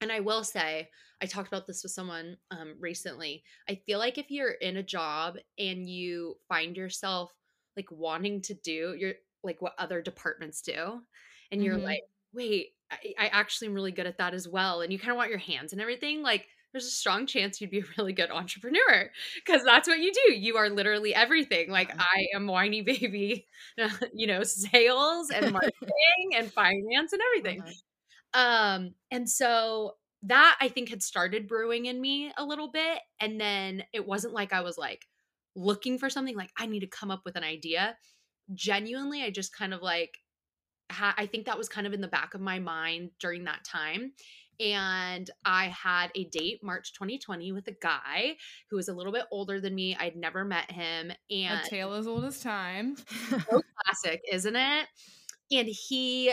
[0.00, 0.90] And I will say,
[1.22, 3.44] I talked about this with someone um, recently.
[3.68, 7.32] I feel like if you're in a job and you find yourself
[7.76, 11.00] like wanting to do your like what other departments do,
[11.50, 11.84] and you're Mhm.
[11.84, 12.02] like,
[12.32, 15.16] wait, I, I actually am really good at that as well, and you kind of
[15.16, 18.30] want your hands and everything, like there's a strong chance you'd be a really good
[18.30, 20.32] entrepreneur because that's what you do.
[20.34, 21.70] You are literally everything.
[21.70, 23.46] Like I am whiny baby,
[24.12, 27.64] you know, sales and marketing and finance and everything.
[28.34, 29.94] Um, and so
[30.24, 32.98] that I think had started brewing in me a little bit.
[33.20, 35.06] And then it wasn't like I was like
[35.54, 37.96] looking for something like I need to come up with an idea.
[38.54, 40.18] Genuinely, I just kind of like
[40.90, 43.64] ha- I think that was kind of in the back of my mind during that
[43.64, 44.12] time.
[44.60, 48.36] And I had a date March 2020 with a guy
[48.70, 49.96] who was a little bit older than me.
[49.98, 51.10] I'd never met him.
[51.30, 52.96] And A tale as old as time.
[53.84, 54.86] classic, isn't it?
[55.50, 56.32] And he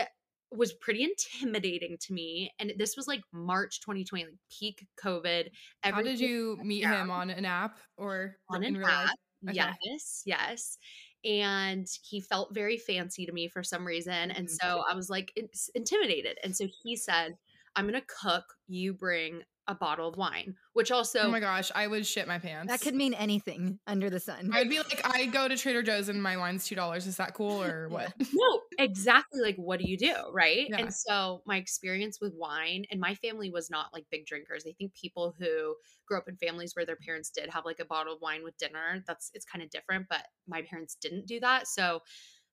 [0.56, 2.52] was pretty intimidating to me.
[2.58, 5.50] And this was like March 2020, like peak COVID.
[5.80, 9.12] How did you meet him on an app or on an app?
[9.50, 9.72] Okay.
[9.84, 10.78] Yes, yes.
[11.24, 14.30] And he felt very fancy to me for some reason.
[14.30, 14.50] And Mhm.
[14.50, 15.32] so I was like
[15.74, 16.38] intimidated.
[16.44, 17.36] And so he said,
[17.74, 21.40] I'm going to cook, you bring a bottle of wine, which oh also Oh my
[21.40, 22.70] gosh, I would shit my pants.
[22.70, 24.50] that could mean anything under the sun.
[24.52, 27.06] I'd be like, I go to Trader Joe's and my wine's two dollars.
[27.06, 28.12] Is that cool or what?
[28.32, 30.66] no, exactly like what do you do, right?
[30.68, 30.78] Yeah.
[30.78, 34.64] And so my experience with wine and my family was not like big drinkers.
[34.68, 37.84] I think people who grew up in families where their parents did have like a
[37.84, 41.38] bottle of wine with dinner, that's it's kind of different, but my parents didn't do
[41.40, 41.68] that.
[41.68, 42.00] So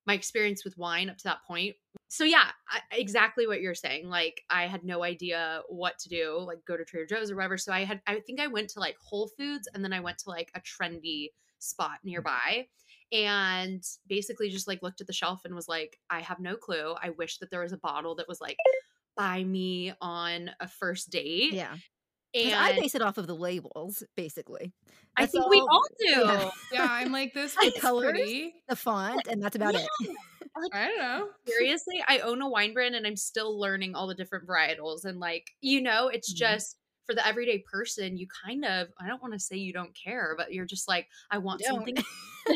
[0.10, 1.76] my experience with wine up to that point.
[2.08, 4.10] So yeah, I, exactly what you're saying.
[4.10, 7.60] Like I had no idea what to do, like go to Trader Joe's or whatever.
[7.60, 10.18] So I had I think I went to like Whole Foods and then I went
[10.20, 11.28] to like a trendy
[11.60, 12.10] spot mm-hmm.
[12.10, 12.66] nearby
[13.12, 16.96] and basically just like looked at the shelf and was like, I have no clue.
[17.00, 18.58] I wish that there was a bottle that was like
[19.16, 21.54] buy me on a first date.
[21.54, 21.76] Yeah.
[22.34, 24.72] And I base it off of the labels, basically.
[25.18, 26.08] I That's think we all do.
[26.08, 26.50] yeah.
[26.72, 28.12] yeah, I'm like this The colors?
[28.12, 28.54] pretty.
[28.68, 29.88] The font, and that's about it.
[30.74, 31.30] I don't know.
[31.46, 35.20] seriously i own a wine brand and i'm still learning all the different varietals and
[35.20, 36.38] like you know it's Mhm.
[36.38, 39.96] just for the everyday person you kind of i don't want to say you don't
[39.96, 41.96] care but you're just like i want something
[42.48, 42.56] yeah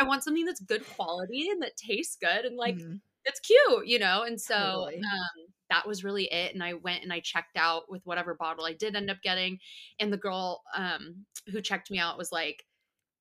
[0.00, 3.00] i want something that's good quality and that tastes good and like Mhm.
[3.24, 4.96] it's cute you know and so Totally.
[4.96, 8.64] um that was really it and i went and i checked out with whatever bottle
[8.64, 9.58] i did end up getting
[9.98, 12.64] and the girl um who checked me out was like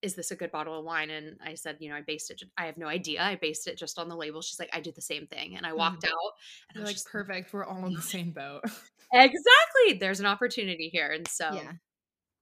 [0.02, 2.42] is this a good bottle of wine and i said you know i based it
[2.58, 4.96] i have no idea i based it just on the label she's like i did
[4.96, 6.12] the same thing and i walked out
[6.70, 7.54] and i You're was like perfect.
[7.54, 8.64] We're all in the same boat.
[9.14, 11.72] exactly there's an opportunity here and so Yeah.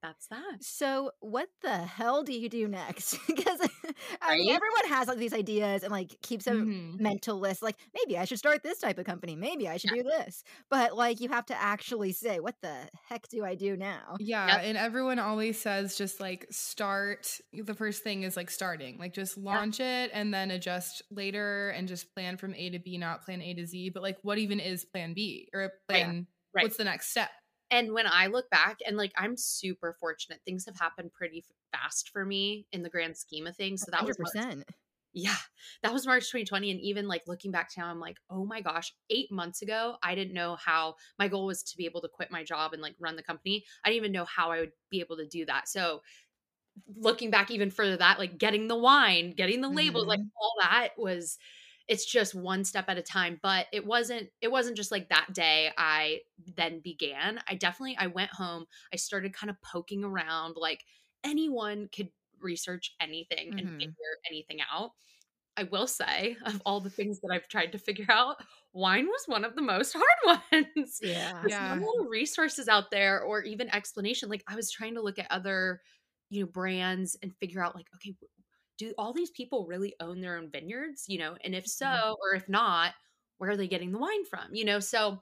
[0.01, 3.17] That's that So, what the hell do you do next?
[3.27, 3.61] because
[4.21, 4.53] I mean, Right?
[4.53, 6.99] everyone has like these ideas and like keeps a Mhm.
[6.99, 7.61] mental list.
[7.61, 9.35] Like, maybe I should start this type of company.
[9.37, 10.43] Maybe I should do this.
[10.69, 14.19] But like, you have to actually say, what the heck do I do now?
[14.21, 14.61] Yeah, Yep.
[14.61, 17.39] and everyone always says just like start.
[17.53, 21.87] The first thing is like starting, like just launch it and then adjust later and
[21.87, 23.91] just plan from A to B, not plan A to Z.
[23.91, 26.27] But like, what even is plan B or plan?
[26.53, 26.71] right.
[26.71, 27.29] What's the next step?
[27.71, 32.09] And when i look back and like i'm super fortunate things have happened pretty fast
[32.09, 34.63] for me in the grand scheme of things so that was March- 100%.
[35.13, 35.35] yeah
[35.81, 38.93] that was march 2020 and even like looking back now i'm like oh my gosh
[39.09, 42.31] eight months ago i didn't know how my goal was to be able to quit
[42.31, 43.63] my job and like run the company.
[43.83, 45.67] I didn't even know how i would be able to do that.
[45.67, 46.01] So
[46.95, 50.89] looking back even further that like getting the wine getting the labels like all that
[50.97, 51.37] was
[51.89, 55.27] it's just one step at a time but it wasn't it wasn't just like that
[55.33, 56.19] day i
[56.55, 60.85] then began i definitely i went home i started kind of poking around like
[61.23, 63.79] anyone could research anything and Mhm.
[63.79, 64.91] figure anything out
[65.57, 68.37] i will say of all the things that i've tried to figure out
[68.73, 71.47] wine was one of the most hard ones Yeah.
[71.47, 71.75] Yeah.
[71.75, 75.27] no little resources out there or even explanation like i was trying to look at
[75.31, 75.81] other
[76.29, 78.15] you know brands and figure out like okay
[78.79, 82.13] do all these people really own their own vineyards you know and if so Mm-hmm.
[82.23, 82.95] or if not
[83.37, 84.53] where are they getting the wine from?
[84.53, 85.21] You know, so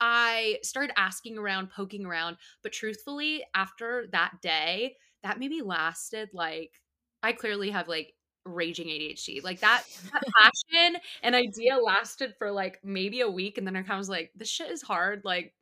[0.00, 6.80] I started asking around, poking around, but truthfully, after that day, that maybe lasted like
[7.22, 9.40] I clearly have like raging ADHD.
[9.42, 10.22] Like that, that
[10.74, 14.08] passion and idea lasted for like maybe a week, and then I kind of was
[14.08, 15.54] like, "This shit is hard." Like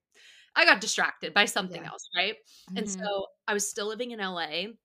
[0.56, 1.86] I got distracted by something Yeah.
[1.86, 2.36] else, right?
[2.76, 2.90] And Mhm.
[2.90, 4.78] so I was still living in LA,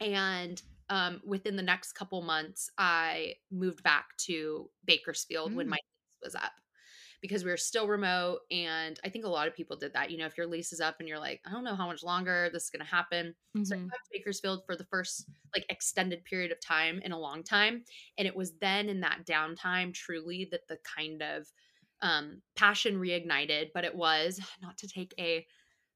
[0.00, 5.70] and um, within the next couple months, I moved back to Bakersfield when Mm.
[5.70, 6.52] my lease was up
[7.20, 8.40] because we were still remote.
[8.50, 10.10] And I think a lot of people did that.
[10.10, 12.02] You know, if your lease is up and you're like, I don't know how much
[12.02, 13.34] longer this is going to happen.
[13.62, 17.18] So I moved to Bakersfield for the first like extended period of time in a
[17.18, 17.84] long time.
[18.16, 21.48] And it was then in that downtime truly that the kind of
[22.02, 23.70] um, passion reignited.
[23.74, 25.46] But it was not to take a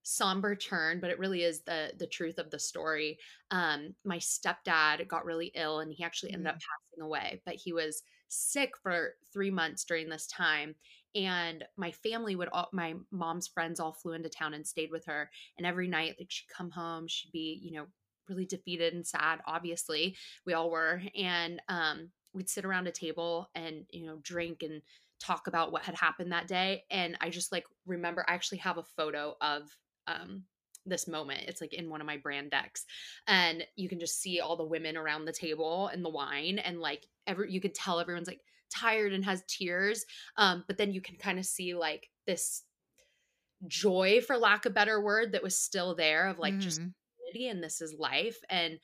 [0.03, 3.19] somber turn, but it really is the the truth of the story.
[3.51, 7.73] Um, my stepdad got really ill and he actually ended up passing away, but he
[7.73, 10.75] was sick for three months during this time.
[11.15, 15.05] And my family would all my mom's friends all flew into town and stayed with
[15.07, 15.31] her.
[15.59, 17.87] And every night, like she'd come home, she'd be, you know,
[18.29, 19.41] really defeated and sad.
[19.47, 21.03] Obviously, we all were.
[21.17, 24.81] And um, we'd sit around a table and, you know, drink and
[25.21, 26.85] talk about what had happened that day.
[26.91, 29.69] And I just like remember I actually have a photo of
[30.07, 30.45] um
[30.85, 31.45] this moment.
[31.47, 32.85] It's like in one of my brand decks.
[33.29, 36.81] And you can just see all the women around the table and the wine and
[36.81, 40.05] like every you can tell everyone's like tired and has tears.
[40.37, 42.65] Um, but then you can kind of see like this
[43.67, 46.95] joy for lack of better word that was still there of like just Mhm.
[47.17, 48.43] community and this is life.
[48.51, 48.81] And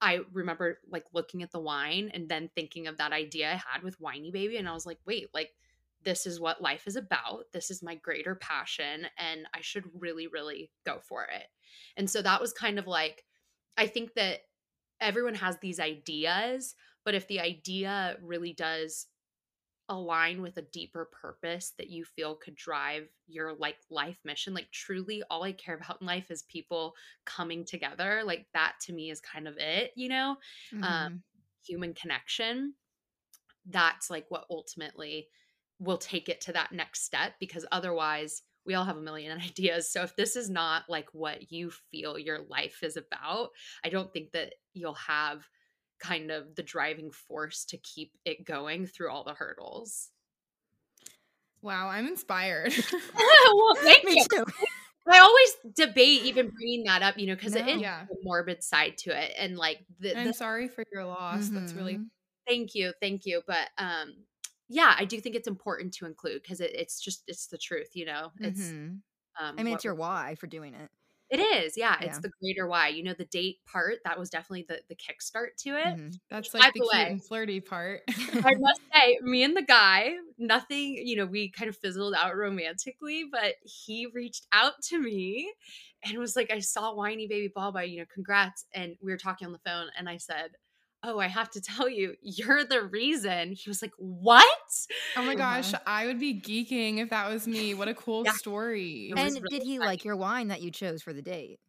[0.00, 3.82] I remember like looking at the wine and then thinking of that idea I had
[3.82, 4.56] with Whiny Baby.
[4.56, 5.54] And I was like, wait, like
[6.04, 7.46] this is what life is about.
[7.52, 9.06] This is my greater passion.
[9.18, 11.46] And I should really, really go for it.
[11.96, 13.24] And so that was kind of like,
[13.76, 14.40] I think that
[15.00, 19.08] everyone has these ideas, but if the idea really does
[19.88, 24.70] align with a deeper purpose that you feel could drive your like life mission like
[24.70, 29.10] truly all i care about in life is people coming together like that to me
[29.10, 30.36] is kind of it you know
[30.72, 30.82] Mhm.
[30.82, 31.08] um,
[31.66, 32.74] human connection
[33.66, 35.28] that's like what ultimately
[35.82, 39.90] will take it to that next step because otherwise we all have a million ideas
[39.90, 43.50] so if this is not like what you feel your life is about
[43.84, 45.48] i don't think that you'll have
[45.98, 50.10] kind of the driving force to keep it going through all the hurdles
[51.60, 52.72] Wow, I'm inspired.
[53.14, 54.44] well thank Me you too.
[55.10, 57.74] I always debate even bringing that up, you know, because it No.
[57.76, 58.02] is Yeah.
[58.10, 59.32] a morbid side to it.
[59.36, 61.48] And like the, I'm the sorry for your loss.
[61.50, 62.08] That's really Mhm.
[62.46, 63.42] thank you, thank you.
[63.46, 64.14] But um
[64.72, 67.90] yeah, I do think it's important to include because it, it's just it's the truth,
[67.94, 68.32] you know.
[68.40, 69.00] It's Mhm.
[69.40, 70.90] um I mean, it's your why for doing it.
[71.30, 71.96] It is, yeah.
[72.02, 72.88] It's the greater why.
[72.88, 75.96] You know, the date part, that was definitely the the kickstart to it.
[75.96, 76.20] Mhm.
[76.28, 78.02] that's By like the the cute way- and flirty part.
[78.06, 78.06] I
[78.60, 83.24] must say, me and the guy, nothing, you know, we kind of fizzled out romantically,
[83.32, 85.50] but he reached out to me
[86.04, 88.66] and was like, I saw Whiny Baby Baba, you know, congrats.
[88.74, 90.50] And we were talking on the phone, and I said,
[91.02, 93.52] Oh, I have to tell you, you're the reason.
[93.52, 94.86] He was like, What?
[95.16, 95.78] oh my gosh, Uh-huh.
[95.86, 97.74] I would be geeking if that was me.
[97.74, 98.32] What a cool Yeah.
[98.36, 99.12] story.
[99.16, 99.80] And really did he funny.
[99.80, 101.60] like your wine that you chose for the date?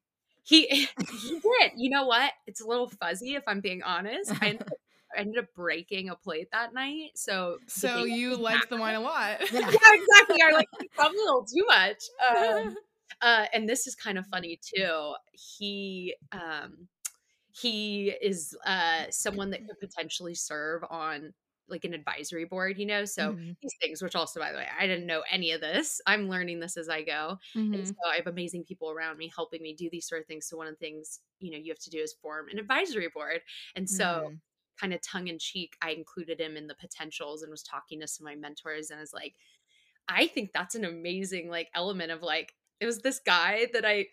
[0.43, 1.71] He he did.
[1.77, 2.33] You know what?
[2.47, 4.33] It's a little fuzzy if I'm being honest.
[4.41, 4.77] I ended up,
[5.15, 7.11] I ended up breaking a plate that night.
[7.15, 9.41] So So you liked the wine a lot.
[9.51, 9.71] Yeah.
[9.71, 10.37] yeah, exactly.
[10.47, 12.03] I like probably a little too much.
[12.25, 12.77] Um,
[13.21, 15.13] uh, and this is kind of funny too.
[15.31, 16.87] He um,
[17.53, 21.33] he is uh, someone that could potentially serve on
[21.67, 23.05] like an advisory board, you know.
[23.05, 23.55] So Mhm.
[23.61, 26.01] these things, which also, by the way, I didn't know any of this.
[26.07, 27.37] I'm learning this as I go,
[27.71, 27.95] and Mhm.
[28.03, 30.47] so I have amazing people around me helping me do these sort of things.
[30.47, 33.07] So one of the things you know you have to do is form an advisory
[33.13, 33.41] board,
[33.75, 34.41] and so Mhm.
[34.79, 38.07] kind of tongue in cheek, I included him in the potentials and was talking to
[38.07, 39.35] some of my mentors and was like,
[40.07, 44.07] I think that's an amazing like element of like it was this guy that I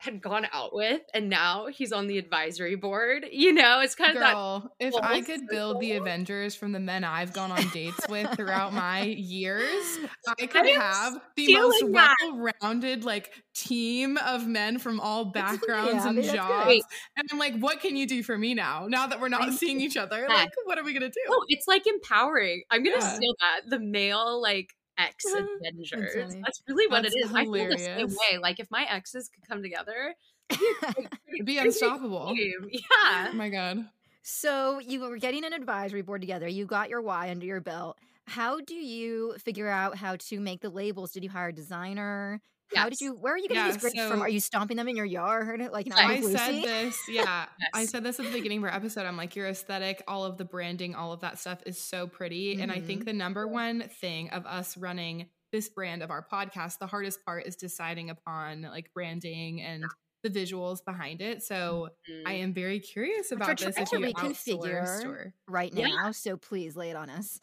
[0.00, 3.26] had gone out with and now he's on the advisory board.
[3.30, 5.92] You know, it's kind of that Girl, if I could build the.
[5.92, 9.98] Avengers from the men I've gone on dates with throughout my years,
[10.40, 12.16] I could have the most that.
[12.22, 16.84] well-rounded like team of men from all backgrounds yeah, I and mean, jobs.
[17.16, 18.86] And I'm like, what can you do for me now?
[18.88, 20.34] Now that we're not I'm- seeing each other, Yeah.
[20.34, 21.20] like, what are we gonna do?
[21.28, 22.62] Oh, it's like empowering.
[22.70, 23.14] I'm gonna Yeah.
[23.14, 23.68] steal that.
[23.68, 24.70] The male like
[25.08, 26.14] ex That's Avengers.
[26.14, 26.42] funny.
[26.44, 27.34] That's really what That's it is.
[27.34, 28.38] I feel the same way.
[28.40, 30.14] Like if my exes could come together,
[30.50, 32.34] It'd be unstoppable.
[32.36, 33.28] Yeah.
[33.30, 33.86] Oh my god.
[34.22, 36.48] So you were getting an advisory board together.
[36.48, 37.98] You got your why under your belt.
[38.26, 41.12] How do you figure out how to make the labels?
[41.12, 42.40] Did you hire a designer?
[42.74, 43.14] How did you?
[43.14, 44.22] Where are you getting Yeah, these grapes from?
[44.22, 47.46] Are you stomping them in your yard like I I said this, yeah.
[47.74, 49.06] I said this at the beginning of our episode.
[49.06, 52.60] I'm like, your aesthetic, all of the branding, all of that stuff is so pretty.
[52.60, 53.06] And I think Mhm.
[53.06, 57.46] the number one thing of us running this brand of our podcast, the hardest part
[57.46, 59.84] is deciding upon like branding and
[60.22, 61.42] the visuals behind it.
[61.42, 62.22] So Mhm.
[62.26, 65.32] I am very curious about this if you reconfigure.
[65.48, 65.86] right Yeah.
[65.88, 66.12] now.
[66.12, 67.40] So please lay it on us.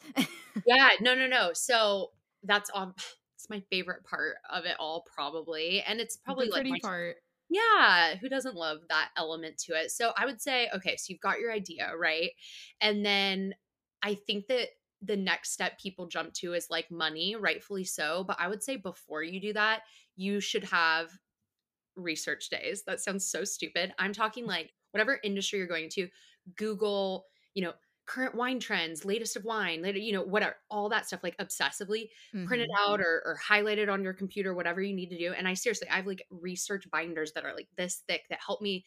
[0.66, 2.12] yeah no no no so
[2.44, 2.94] that's on
[3.48, 6.78] it's my favorite part of it all probably and it's probably the like pretty my
[6.82, 7.16] part.
[7.50, 9.90] Yeah, who doesn't love that element to it?
[9.90, 12.30] So I would say, okay, so you've got your idea, right?
[12.80, 13.54] And then
[14.02, 14.68] I think that
[15.00, 18.24] the next step people jump to is like money, rightfully so.
[18.24, 19.82] But I would say before you do that,
[20.16, 21.10] you should have
[21.96, 22.82] research days.
[22.84, 23.94] That sounds so stupid.
[23.98, 26.08] I'm talking like whatever industry you're going to,
[26.56, 27.72] Google, you know,
[28.08, 32.08] current wine trends, latest of wine, later, you know, whatever, all that stuff like obsessively
[32.44, 32.78] print it Mhm.
[32.80, 35.32] out or, or highlight it on your computer, whatever you need to do.
[35.34, 38.62] And I seriously, I have like research binders that are like this thick that help
[38.62, 38.84] me.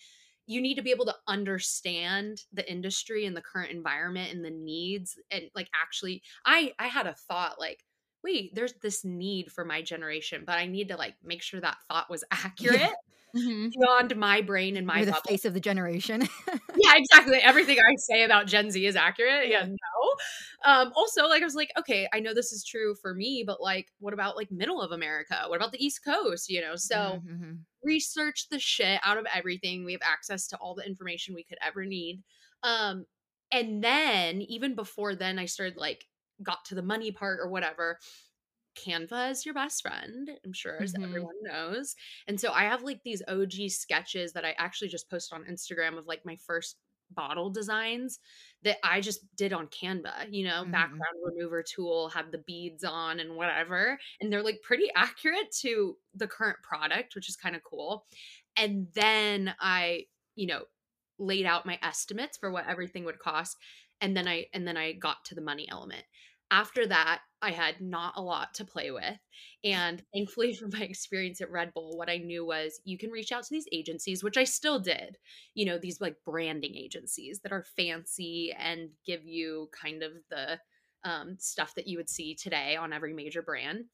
[0.47, 4.49] You need to be able to understand the industry and the current environment and the
[4.49, 5.17] needs.
[5.30, 7.86] And like, actually, I I had a thought like,
[8.24, 11.78] wait, there's this need for my generation, but I need to like make sure that
[11.89, 12.91] thought was accurate
[13.34, 13.74] Mhm.
[13.74, 16.28] beyond my brain and my You're the bubble face of the generation.
[16.74, 17.38] yeah, exactly.
[17.39, 19.49] Everything I say about Gen Z is accurate.
[19.49, 20.72] Yeah, no.
[20.72, 23.61] Um, also, like I was like, okay, I know this is true for me, but
[23.61, 25.43] like, what about like middle of America?
[25.47, 26.49] What about the East Coast?
[26.49, 27.65] You know, so Mhm.
[27.84, 29.86] research the shit out of everything.
[29.86, 32.24] We have access to all the information we could ever need.
[32.63, 33.05] Um,
[33.51, 36.07] and then even before then, I started like
[36.43, 37.99] got to the money part or whatever.
[38.75, 41.03] Canva is your best friend, I'm sure, as Mhm.
[41.03, 41.95] everyone knows.
[42.27, 45.97] And so I have like these OG sketches that I actually just posted on Instagram
[45.97, 46.77] of like my first
[47.09, 48.19] bottle designs
[48.63, 50.71] that I just did on Canva, you know, Mhm.
[50.71, 53.99] background remover tool, have the beads on and whatever.
[54.21, 58.07] And they're like pretty accurate to the current product, which is kind of cool.
[58.55, 60.65] And then I, you know,
[61.17, 63.57] laid out my estimates for what everything would cost.
[63.99, 66.05] And then I and then I got to the money element.
[66.51, 69.17] After that, I had not a lot to play with.
[69.63, 73.31] And thankfully, from my experience at Red Bull, what I knew was you can reach
[73.31, 75.17] out to these agencies, which I still did,
[75.55, 80.59] you know, these like branding agencies that are fancy and give you kind of the
[81.03, 83.85] um, stuff that you would see today on every major brand.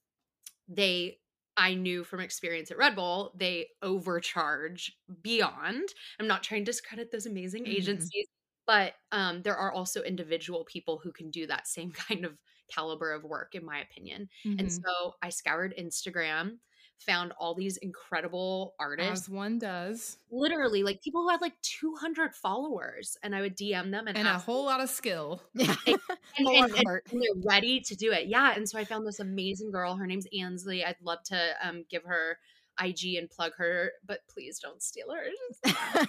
[0.68, 1.20] They,
[1.56, 5.90] I knew from experience at Red Bull, they overcharge beyond.
[6.20, 7.68] I'm not trying to discredit those amazing Mhm.
[7.68, 8.28] agencies,
[8.68, 12.38] but um, there are also individual people who can do that same kind of
[12.70, 14.30] caliber of work, in my opinion.
[14.60, 14.84] And Mhm.
[14.84, 16.60] so I scoured Instagram,
[17.00, 20.18] found all these incredible artists, As one does.
[20.30, 24.28] literally like people who had like 200 followers, and I would DM them and, And
[24.28, 25.42] a whole lot of skill.
[25.56, 25.76] Yeah.
[25.88, 25.98] and,
[26.38, 26.76] and, and,
[27.12, 28.28] and, they're ready to do it.
[28.28, 28.54] Yeah.
[28.56, 29.96] And so I found this amazing girl.
[29.96, 30.84] Her name's Ansley.
[30.84, 32.38] I'd love to um, give her
[32.80, 35.24] IG and plug her, but please don't steal her.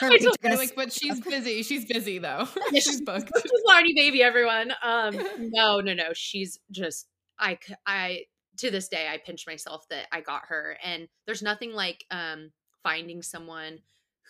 [0.00, 1.62] Her I told- gonna like, but she's busy.
[1.62, 2.46] She's busy though.
[2.72, 3.30] Yeah, she's booked.
[3.42, 4.72] She's Lardy baby, everyone.
[4.82, 5.16] Um,
[5.52, 6.12] no, no, no.
[6.14, 7.06] She's just
[7.38, 8.22] I I
[8.58, 12.50] to this day I pinch myself that I got her, and there's nothing like um
[12.82, 13.78] finding someone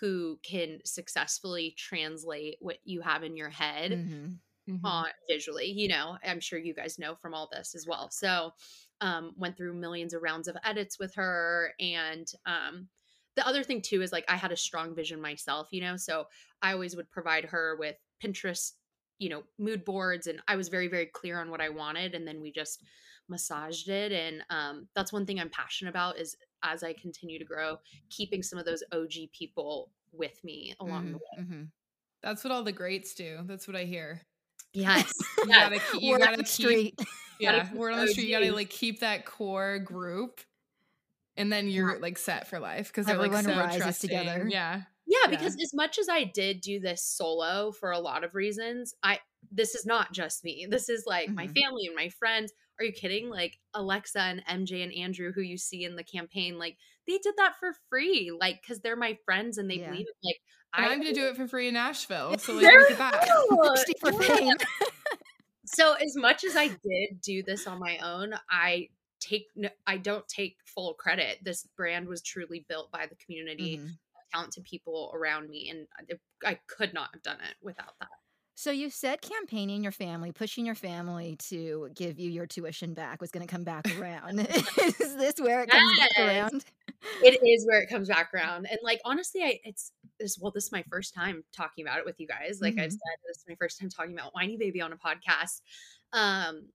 [0.01, 4.37] who can successfully translate what you have in your head Mhm.
[4.71, 4.81] Mhm.
[4.85, 8.53] on visually you know i'm sure you guys know from all this as well so
[9.01, 12.89] um went through millions of rounds of edits with her and um
[13.37, 16.27] the other thing too is like i had a strong vision myself you know so
[16.63, 18.73] i always would provide her with pinterest
[19.19, 22.27] you know mood boards and i was very very clear on what i wanted and
[22.27, 22.83] then we just
[23.29, 27.45] massaged it and um that's one thing i'm passionate about is as i continue to
[27.45, 27.77] grow
[28.11, 31.49] keeping some of those og people with me along the way Mhm.
[31.49, 31.73] Mhm.
[32.23, 33.43] That's what all the greats do.
[33.45, 34.27] That's what I hear.
[34.79, 35.12] Yes
[35.45, 36.99] You gotta, keep, you Word on gotta the keep, street.
[37.41, 38.29] yeah, word on the street.
[38.29, 40.41] You gotta like keep that core group,
[41.37, 44.11] and then you're like set for life because they're like Everyone so rises trusting.
[44.11, 44.49] together.
[44.51, 45.31] Yeah, Yeah, Yeah.
[45.31, 49.20] because as much as I did do this solo for a lot of reasons, I
[49.53, 50.66] this is not just me.
[50.68, 51.55] This is like my Mhm.
[51.62, 52.53] family and my friends.
[52.81, 53.31] Are you kidding?
[53.31, 56.76] Like Alexa and MJ and Andrew, who you see in the campaign, like
[57.07, 59.91] they did that for free, like because they're my friends and they Yeah.
[59.91, 60.16] believe it.
[60.22, 60.37] Like
[60.75, 62.39] and I I'm gonna do it for free in Nashville.
[62.39, 63.27] So like, There look at that.
[63.27, 63.69] go.
[63.75, 64.53] Thirsty for Yeah.
[65.66, 68.89] So as much as I did do this on my own, I
[69.21, 71.39] take no, I don't take full credit.
[71.43, 73.99] This brand was truly built by the community, Mhm.
[74.33, 75.87] talented people around me, and
[76.45, 78.09] I, I could not have done it without that.
[78.55, 83.21] So you said campaigning your family, pushing your family to give you your tuition back
[83.21, 84.41] was going to come back around.
[84.51, 86.64] Is this where it comes back around?
[87.23, 90.65] It is where it comes back around and like honestly i it's this well this
[90.67, 92.91] is my first time talking about it with you guys like i Mhm.
[92.91, 95.61] said this is my first time talking about whiny baby on a podcast
[96.13, 96.69] um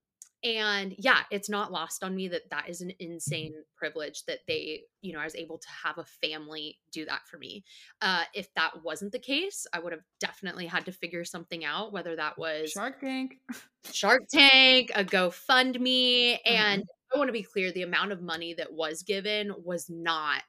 [0.44, 4.82] and yeah, it's not lost on me that that is an insane privilege that they,
[5.00, 7.64] you know, I was able to have a family do that for me.
[8.02, 11.94] Uh, if that wasn't the case, I would have definitely had to figure something out,
[11.94, 13.38] whether that was Shark Tank.
[13.90, 16.34] Shark Tank, a GoFundMe.
[16.34, 16.52] Mm-hmm.
[16.54, 20.42] And I want to be clear the amount of money that was given was not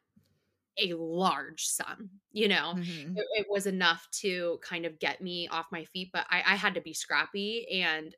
[0.80, 2.72] a large sum, you know?
[2.72, 3.16] Mhm.
[3.16, 6.55] It, it was enough to kind of get me off my feet, but I, I
[6.55, 7.68] had to be scrappy.
[7.82, 8.16] And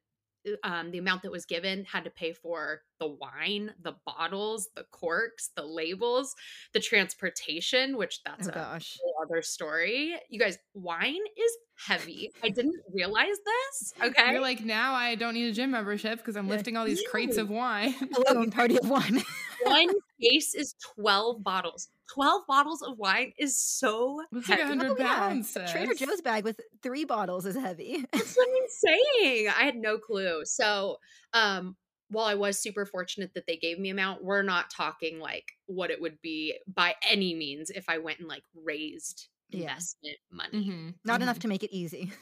[0.63, 4.85] um, the amount that was given had to pay for the wine, the bottles, the
[4.85, 6.35] corks, the labels,
[6.73, 9.03] the transportation, which that's Oh a gosh.
[9.03, 10.19] whole other story.
[10.29, 12.31] You guys, wine is heavy.
[12.43, 13.93] I didn't realize this.
[14.03, 14.31] Okay.
[14.31, 16.53] You're like, now I don't need a gym membership because I'm Yeah.
[16.55, 17.93] lifting all these crates of wine.
[18.29, 19.21] A Logan party of one.
[19.63, 19.89] One
[20.21, 21.89] case is 12 bottles.
[22.13, 24.77] 12 bottles of wine is so It's like heavy.
[24.77, 25.15] 100 Oh, yeah.
[25.15, 25.55] pounds.
[25.55, 25.93] A Trader.
[25.93, 28.05] Joe's bag with three bottles is heavy.
[28.13, 28.69] That's what I'm
[29.19, 29.47] saying.
[29.49, 30.45] I had no clue.
[30.45, 30.97] So,
[31.33, 31.75] um,
[32.09, 35.91] while I was super fortunate that they gave me amount, we're not talking like what
[35.91, 39.69] it would be by any means if I went and like raised Yeah.
[39.71, 40.65] investment money.
[40.65, 41.41] Mhm, Not enough mhm.
[41.41, 42.11] to make it easy.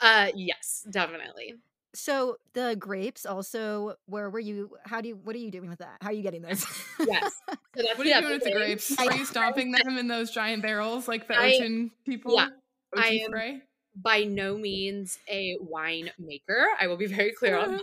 [0.00, 1.54] Uh, yes, definitely.
[1.94, 4.70] So the grapes also, where were you?
[4.86, 5.16] How do you?
[5.16, 5.98] What are you doing with that?
[6.00, 6.64] How are you getting those?
[6.98, 7.32] Yes.
[7.46, 8.98] So that's What are you doing with the grapes?
[8.98, 12.34] I- Are you stomping them in those giant barrels like the I- ocean people?
[12.34, 12.48] yeah,
[12.96, 13.62] I Ocean am- spray?
[13.94, 16.66] by no means a wine maker.
[16.80, 17.82] I will be very clear on that.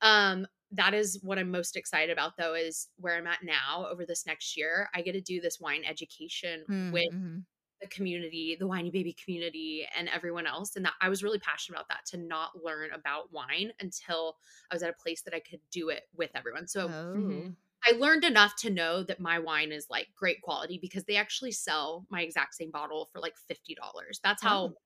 [0.00, 4.06] Um, that is what I'm most excited about, though, is where I'm at now over
[4.06, 4.88] this next year.
[4.94, 7.42] I get to do this wine education with Mhm.
[7.80, 10.76] The community, the whiny baby community, and everyone else.
[10.76, 14.36] And that I was really passionate about that to not learn about wine until
[14.70, 16.66] I was at a place that I could do it with everyone.
[16.68, 17.14] So Oh.
[17.14, 17.56] Mhm.
[17.86, 21.52] I learned enough to know that my wine is like great quality because they actually
[21.52, 24.20] sell my exact same bottle for like $50.
[24.22, 24.76] That's how Oh.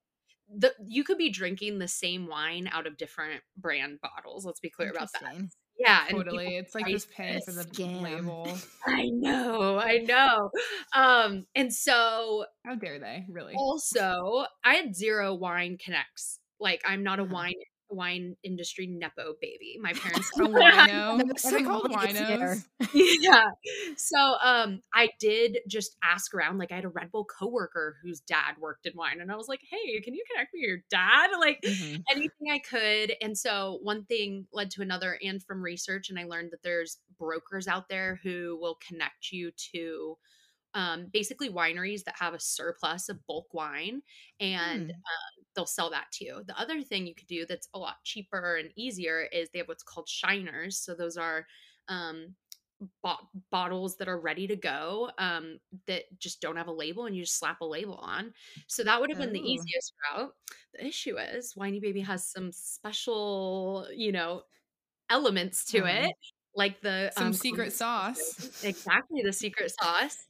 [0.49, 4.45] the you could be drinking the same wine out of different brand bottles.
[4.45, 5.35] Let's be clear about that.
[5.77, 6.55] Yeah, Totally.
[6.57, 7.79] It's like just paying for the this.
[7.79, 8.01] Scam.
[8.01, 8.57] label.
[8.87, 10.51] I know, I know.
[10.93, 13.53] Um, and so How dare they, really?
[13.55, 16.39] also I had zero wine connects.
[16.59, 17.33] Like I'm not a Uh-huh.
[17.33, 17.53] wine
[17.89, 19.77] wine industry nepo baby.
[19.81, 21.29] My parents wino.
[21.43, 22.65] Are they some called winos?
[22.93, 23.43] yeah.
[23.97, 26.57] So um I did just ask around.
[26.57, 29.21] Like I had a Red Bull coworker whose dad worked in wine.
[29.21, 31.29] And I was like, hey, can you connect me with your dad?
[31.39, 32.05] Like Mhm.
[32.11, 33.13] anything I could.
[33.21, 36.09] And so one thing led to another and from research.
[36.09, 40.17] And I learned that there's brokers out there who will connect you to
[40.73, 44.01] um, basically wineries that have a surplus of bulk wine
[44.39, 44.89] and Hmm.
[44.89, 46.43] um, they'll sell that to you.
[46.45, 49.67] The other thing you could do that's a lot cheaper and easier is they have
[49.67, 50.77] what's called shiners.
[50.77, 51.45] So those are
[51.87, 52.35] um,
[53.03, 57.15] bo- bottles that are ready to go um, that just don't have a label and
[57.15, 58.33] you just slap a label on.
[58.67, 59.51] So that would have been the Oh.
[59.51, 60.33] easiest route.
[60.73, 64.43] The issue is Whiny Baby has some special, you know,
[65.09, 66.07] elements to Uh-huh.
[66.07, 66.13] it,
[66.55, 68.51] like the Some um, secret sauce.
[68.61, 70.27] Exactly, the secret sauce.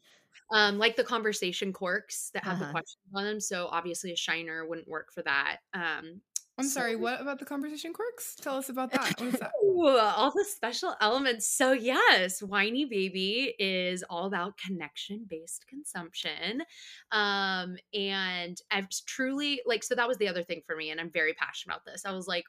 [0.51, 2.71] Um, like the conversation corks that have the Uh-huh.
[2.71, 3.39] questions on them.
[3.39, 5.57] So obviously a shiner wouldn't work for that.
[5.73, 6.21] Um,
[6.57, 8.35] I'm so- sorry, what about the conversation quirks?
[8.35, 9.17] Tell us about that.
[9.17, 9.51] That?
[9.65, 11.47] Ooh, all the special elements.
[11.49, 16.63] So, yes, Whiny Baby is all about connection based consumption.
[17.11, 20.91] Um, and I've truly like, so that was the other thing for me.
[20.91, 22.05] And I'm very passionate about this.
[22.05, 22.45] I was like,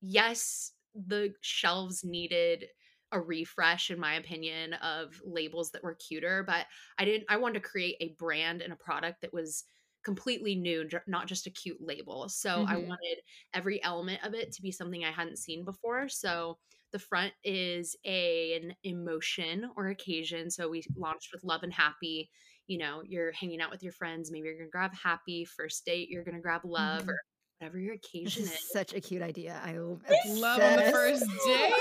[0.00, 2.66] yes, the shelves needed
[3.12, 6.66] a refresh, in my opinion, of labels that were cuter, but
[6.98, 9.64] I didn't, I wanted to create a brand and a product that was
[10.02, 12.28] completely new, not just a cute label.
[12.28, 12.88] So I Mhm.
[12.88, 13.18] wanted
[13.52, 16.08] every element of it to be something I hadn't seen before.
[16.08, 16.58] So
[16.92, 20.50] the front is a, an emotion or occasion.
[20.50, 22.30] So we launched with love and happy.
[22.66, 24.30] You know, you're hanging out with your friends.
[24.30, 25.44] Maybe you're going to grab happy.
[25.44, 27.08] First date, you're going to grab love Mhm.
[27.08, 27.20] or
[27.60, 28.70] whatever your occasion is is.
[28.72, 29.60] such a cute idea.
[29.64, 31.72] I Love on the first date?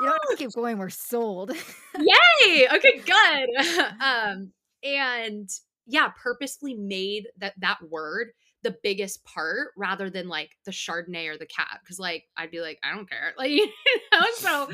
[0.00, 0.78] You don't have to keep going.
[0.78, 1.50] We're sold.
[1.98, 2.68] Yay!
[2.74, 3.84] Okay, good.
[4.00, 4.52] um,
[4.82, 5.48] and
[5.86, 8.28] yeah, purposefully made that that word
[8.62, 11.80] the biggest part rather than like the Chardonnay or the cat.
[11.82, 13.34] Because like I'd be like, I don't care.
[13.36, 13.66] Like you
[14.12, 14.70] know, so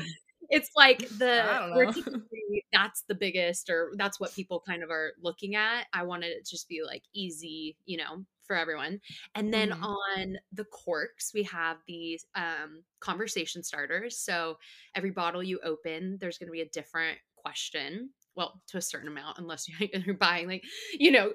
[0.49, 2.21] it's like the I don't know.
[2.71, 5.87] that's the biggest or that's what people kind of are looking at.
[5.93, 8.99] I wanted it to just be like easy, you know, for everyone.
[9.35, 9.83] And then Mhm.
[9.83, 14.17] on the corks, we have these um conversation starters.
[14.17, 14.57] So
[14.95, 18.09] every bottle you open, there's going to be a different question.
[18.35, 21.33] Well, to a certain amount, unless you're, you're buying like, you know,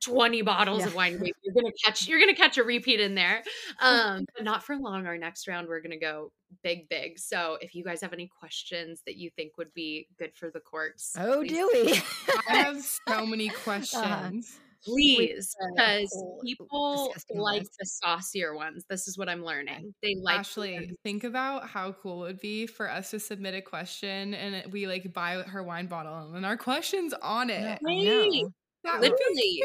[0.00, 0.86] 20 bottles Yeah.
[0.86, 1.22] of wine.
[1.42, 3.42] You're gonna catch you're gonna catch a repeat in there.
[3.80, 5.06] Um, but not for long.
[5.06, 6.32] Our next round, we're gonna go
[6.62, 7.18] big, big.
[7.18, 10.60] So if you guys have any questions that you think would be good for the
[10.60, 11.92] corks, Oh, do we?
[12.48, 14.58] I have so many questions.
[14.84, 16.10] Please, because
[16.44, 18.84] people like the saucier ones.
[18.88, 19.94] This is what I'm learning.
[20.02, 23.20] They like the Ashley, ones- think about how cool it would be for us to
[23.20, 27.62] submit a question and we like buy her wine bottle and our question's on it.
[27.82, 28.04] No, I Wait.
[28.42, 28.50] know.
[28.84, 29.62] That Literally.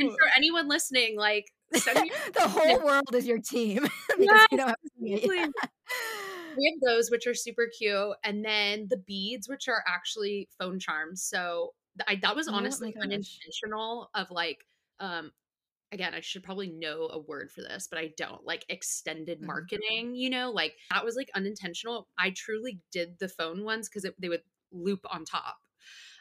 [0.00, 3.82] And for anyone listening, like the whole world is your team
[4.18, 5.22] because Yes, you don't have to see it.
[5.22, 5.52] seriously.
[6.56, 10.78] we have those which are super cute, and then the beads, which are actually phone
[10.80, 11.22] charms.
[11.22, 13.42] So th- I that was Oh honestly gosh.
[13.42, 14.10] unintentional.
[14.14, 14.66] Of like,
[15.00, 15.32] um,
[15.92, 18.44] again, I should probably know a word for this, but I don't.
[18.44, 19.70] Like extended Mhm.
[19.70, 22.08] marketing, you know, like that was like unintentional.
[22.18, 24.42] I truly did the phone ones because they would
[24.72, 25.58] loop on top.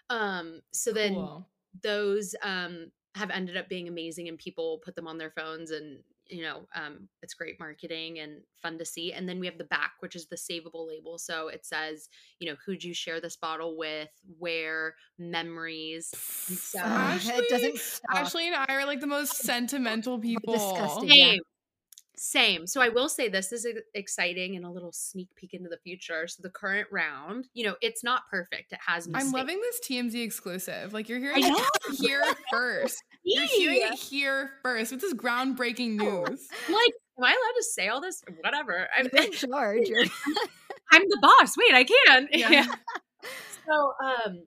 [0.10, 1.32] Um, so then
[1.84, 6.00] those um have ended up being amazing and people put them on their phones and
[6.28, 9.64] you know um it's great marketing and fun to see and then we have the
[9.66, 12.10] back which is the savable label so it says
[12.40, 14.10] you know who'd you share this bottle with
[14.40, 16.12] where memories
[16.50, 18.16] and so Ashley- it doesn't stop.
[18.16, 20.54] Ashley and I are like the most sentimental people.
[20.54, 21.10] disgusting.
[21.10, 21.26] Yeah.
[21.32, 21.40] same
[22.18, 25.78] same so i will say this is exciting and a little sneak peek into the
[25.78, 29.80] future so the current round you know it's not perfect it has I'm loving this
[29.88, 30.94] TMZ exclusive.
[30.94, 31.44] Like you're hearing
[32.00, 33.04] here first.
[33.26, 34.92] You're hearing it here first.
[34.92, 36.48] This is groundbreaking news.
[36.70, 39.88] like am i allowed to say all this whatever i'm, in charge.
[40.92, 42.66] I'm the boss wait i can Yeah.
[43.66, 44.44] so um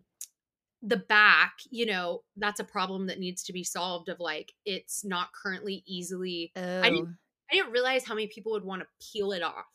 [0.82, 5.04] the back you know that's a problem that needs to be solved of like it's
[5.04, 7.16] not currently easily oh, didn't-
[7.50, 9.66] i didn't realize how many people would want to peel it off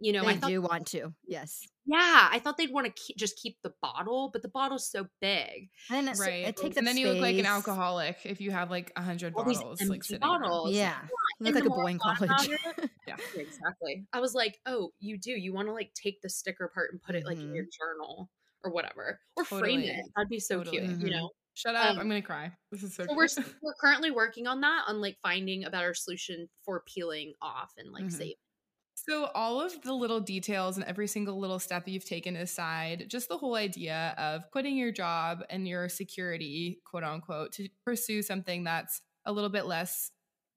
[0.00, 1.12] you know they i do want to.
[1.26, 1.60] Yes.
[1.86, 5.06] Yeah i thought they'd want to keep, just keep the bottle but the bottle's so
[5.20, 6.46] big And it's, Right.
[6.46, 9.02] it takes and up then you look like an alcoholic if you have like a
[9.02, 10.96] hundred all these bottles empty like sitting bottles Yeah.
[11.40, 12.30] You And look like a boy in college.
[13.08, 13.16] Yeah.
[13.34, 16.92] exactly i was like oh you do you want to like take the sticker part
[16.92, 18.30] and put it like in your journal
[18.62, 20.78] or whatever or frame it that'd be so Totally.
[20.86, 21.10] cute you Mhm.
[21.12, 21.90] know Shut up!
[21.90, 22.52] Um, I'm gonna cry.
[22.70, 23.04] This is so.
[23.04, 23.26] so we're
[23.62, 27.90] we're currently working on that on like finding a better solution for peeling off and
[27.92, 28.12] like Mhm.
[28.12, 28.34] save
[29.08, 33.06] So all of the little details and every single little step that you've taken aside,
[33.08, 38.22] just the whole idea of quitting your job and your security, quote unquote, to pursue
[38.22, 40.10] something that's a little bit less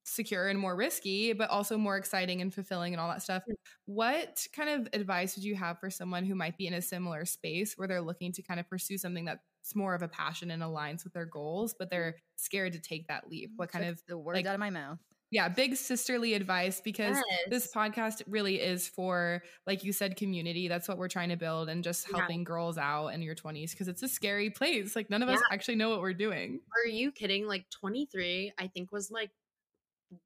[0.04, 3.42] secure and more risky, but also more exciting and fulfilling and all that stuff.
[3.48, 3.54] Mm.
[3.86, 7.24] What kind of advice would you have for someone who might be in a similar
[7.24, 10.62] space where they're looking to kind of pursue something that's more of a passion and
[10.62, 13.52] aligns with their goals, but they're scared to take that leap?
[13.56, 14.98] What kind Took of the words like- out of my mouth?
[15.34, 17.18] Yeah, big sisterly advice because
[17.50, 20.68] this podcast really is for, like you said, community.
[20.68, 22.18] That's what we're trying to build and just Yeah.
[22.18, 24.94] helping girls out in your 20s because it's a scary place.
[24.96, 26.60] Like, none of us actually know what we're doing.
[26.84, 29.30] are you kidding like 23 i think was like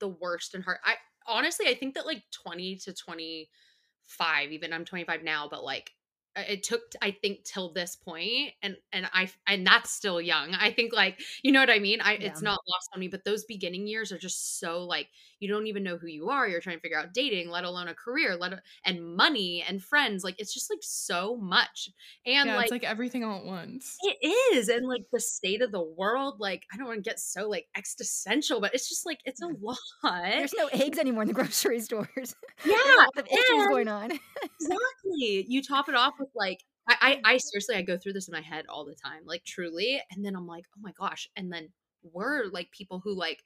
[0.00, 0.94] the worst and hard i
[1.26, 5.92] honestly i think that like 20 to 25 even i'm 25 now but like
[6.40, 10.54] it took i think till this point and and i and that's still young.
[10.54, 12.00] I think like you know what i mean?
[12.00, 15.08] I it's not lost on me but those beginning years are just so like
[15.40, 17.88] you don't even know who you are you're trying to figure out dating let alone
[17.88, 21.90] a career let a, and money and friends like it's just like so much
[22.26, 23.96] and yeah, like it's like everything all at once.
[24.02, 24.68] it is.
[24.68, 27.66] And like the state of the world, like I don't want to get so like
[27.76, 29.76] existential, but it's just like it's a lot.
[30.02, 32.08] There's no eggs anymore in the grocery stores.
[32.16, 32.24] Yeah.
[32.64, 34.10] There's a lot of issues going on.
[34.60, 35.46] exactly.
[35.48, 38.32] You top it off with like I, I I seriously I go through this in
[38.32, 40.00] my head all the time, like truly.
[40.10, 41.28] And then I'm like, oh my gosh.
[41.36, 41.68] And then
[42.02, 43.42] we're like people who like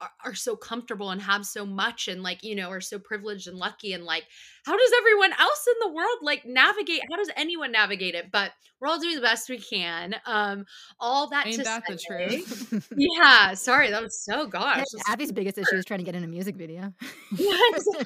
[0.00, 3.48] are, are so comfortable and have so much and like you know are so privileged
[3.48, 4.24] and lucky and like
[4.64, 8.52] how does everyone else in the world like navigate how does anyone navigate it but
[8.80, 10.64] we're all doing the best we can um
[11.00, 12.88] all that Ain't that the truth?
[12.96, 16.24] yeah sorry that was so gosh Yeah, Abby's biggest issue is trying to get in
[16.24, 16.92] a music video.
[17.36, 17.84] Yes.
[17.96, 18.02] yeah,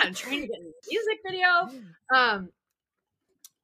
[0.02, 1.82] I'm trying to get in a music video.
[2.14, 2.50] Um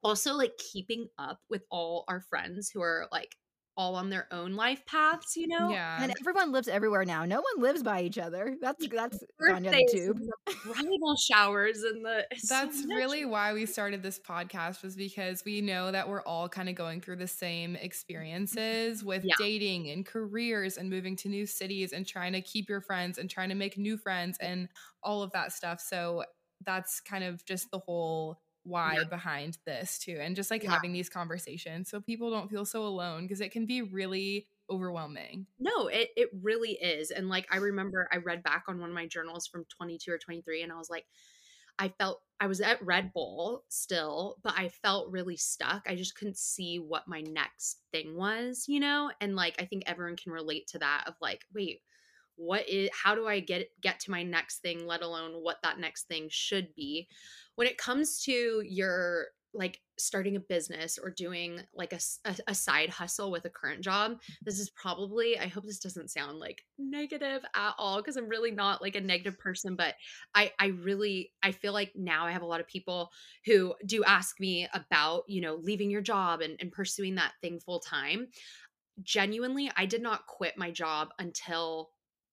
[0.03, 3.35] also like keeping up with all our friends who are like
[3.77, 5.69] all on their own life paths, you know?
[5.69, 6.01] Yeah.
[6.01, 7.25] And everyone lives everywhere now.
[7.25, 8.55] No one lives by each other.
[8.61, 10.19] That's that's gone down the tube.
[10.65, 15.43] bridal showers and the it's so That's really why we started this podcast was because
[15.45, 17.85] we know that we're all kind of going through the same mm-hmm.
[17.85, 19.35] experiences with Yeah.
[19.37, 23.29] dating and careers and moving to new cities and trying to keep your friends and
[23.29, 24.67] trying to make new friends and
[25.03, 25.79] all of that stuff.
[25.79, 26.23] So
[26.65, 29.05] that's kind of just the whole why Yeah.
[29.05, 30.69] behind this too and just like Yeah.
[30.69, 35.47] having these conversations so people don't feel so alone because it can be really overwhelming.
[35.61, 37.11] No, it it really is.
[37.11, 40.17] And like I remember I read back on one of my journals from 22 or
[40.17, 41.05] 23 and I was like
[41.79, 45.83] I felt I was at Red Bull still, but I felt really stuck.
[45.87, 49.11] I just couldn't see what my next thing was, you know?
[49.21, 51.81] And like I think everyone can relate to that of like, wait,
[52.39, 55.79] what is how do I get get to my next thing, let alone what that
[55.79, 57.07] next thing should be.
[57.55, 61.99] When it comes to your like starting a business or doing like a
[62.47, 64.13] a side hustle with a current job
[64.43, 68.51] this is probably i hope this doesn't sound like negative at all because i'm really
[68.51, 69.95] not like a negative person but
[70.35, 73.09] i i really i feel like now i have a lot of people
[73.45, 77.59] who do ask me about you know leaving your job and, and pursuing that thing
[77.59, 78.27] full time
[79.01, 81.89] genuinely i did not quit my job until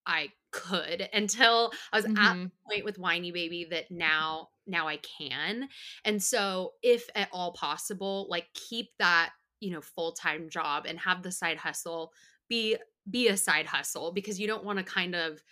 [0.07, 2.51] i could until i was at Mhm.
[2.69, 5.69] the point with whiny baby that now now i can.
[6.05, 11.23] And so if at all possible like keep that you know full-time job and have
[11.23, 12.13] the side hustle
[12.49, 12.77] be
[13.09, 15.43] be a side hustle because you don't want to kind of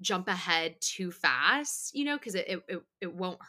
[0.00, 3.40] jump ahead too fast you know because it, it it it won't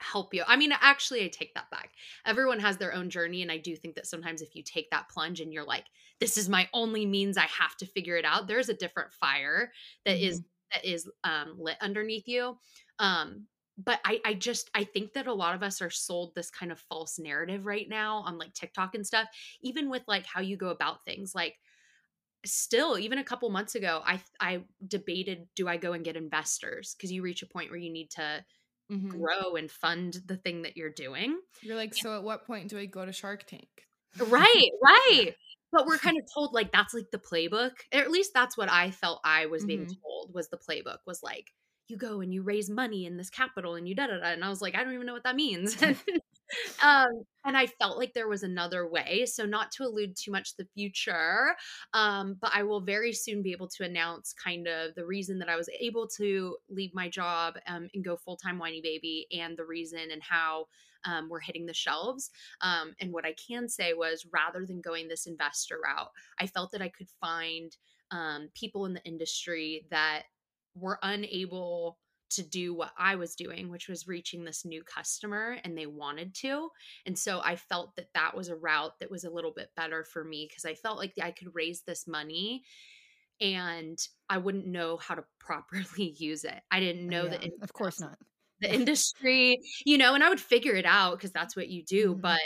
[0.00, 0.42] help you.
[0.46, 1.92] I mean actually i take that back.
[2.24, 5.08] Everyone has their own journey and i do think that sometimes if you take that
[5.10, 5.86] plunge and you're like
[6.20, 9.72] this is my only means i have to figure it out there's a different fire
[10.04, 10.40] that is
[10.72, 12.58] that is um, lit underneath you
[12.98, 13.46] um
[13.78, 16.70] but I, I just i think that a lot of us are sold this kind
[16.72, 19.28] of false narrative right now on like tiktok and stuff
[19.62, 21.56] even with like how you go about things like
[22.46, 26.94] still even a couple months ago i i debated do i go and get investors
[26.94, 28.44] because you reach a point where you need to
[28.88, 29.24] Mhm.
[29.24, 32.76] grow and fund the thing that you're doing You're like, so at what point do
[32.78, 33.88] I go to Shark Tank?
[34.18, 35.34] Right right.
[35.72, 37.72] But we're kind of told like that's like the playbook.
[37.94, 39.96] Or at least that's what i felt i was being Mhm.
[40.02, 41.52] told was the playbook was like
[41.88, 44.44] you go and you raise money in this capital and you da da da and
[44.44, 45.76] i was like i don't even know what that means
[46.82, 47.08] um
[47.44, 50.62] and i felt like there was another way so not to allude too much to
[50.62, 51.54] the future
[51.94, 55.48] um but i will very soon be able to announce kind of the reason that
[55.48, 59.64] i was able to leave my job um, and go full-time whiny baby and the
[59.64, 60.66] reason and how
[61.06, 62.30] um, we're hitting the shelves
[62.60, 66.72] um, and what I can say was rather than going this investor route, I felt
[66.72, 67.74] that I could find
[68.10, 70.24] um, people in the industry that
[70.74, 71.98] were unable
[72.30, 76.34] to do what I was doing, which was reaching this new customer, and they wanted
[76.36, 76.70] to.
[77.06, 80.04] And so I felt that that was a route that was a little bit better
[80.04, 82.62] for me because I felt like I could raise this money
[83.40, 86.60] and I wouldn't know how to properly use it.
[86.70, 88.18] I didn't know Yeah, that in- of course not.
[88.60, 92.14] the industry, you know, and I would figure it out because that's what you do.
[92.14, 92.20] Mhm.
[92.20, 92.40] But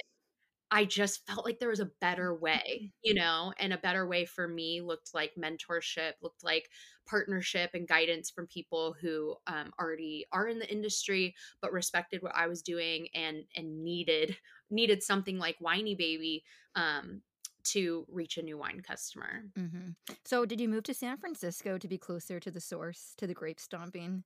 [0.77, 4.25] I just felt like there was a better way, you know, and a better way
[4.25, 6.68] for me looked like mentorship, looked like
[7.07, 12.35] partnership and guidance from people who um, already are in the industry but respected what
[12.35, 14.37] I was doing and and needed
[14.70, 16.45] needed something like Whiny Baby
[16.75, 17.22] um,
[17.64, 19.45] to reach a new wine customer.
[19.57, 19.91] hmm
[20.25, 23.35] So, did you move to San Francisco to be closer to the source, to the
[23.35, 24.25] grape stomping?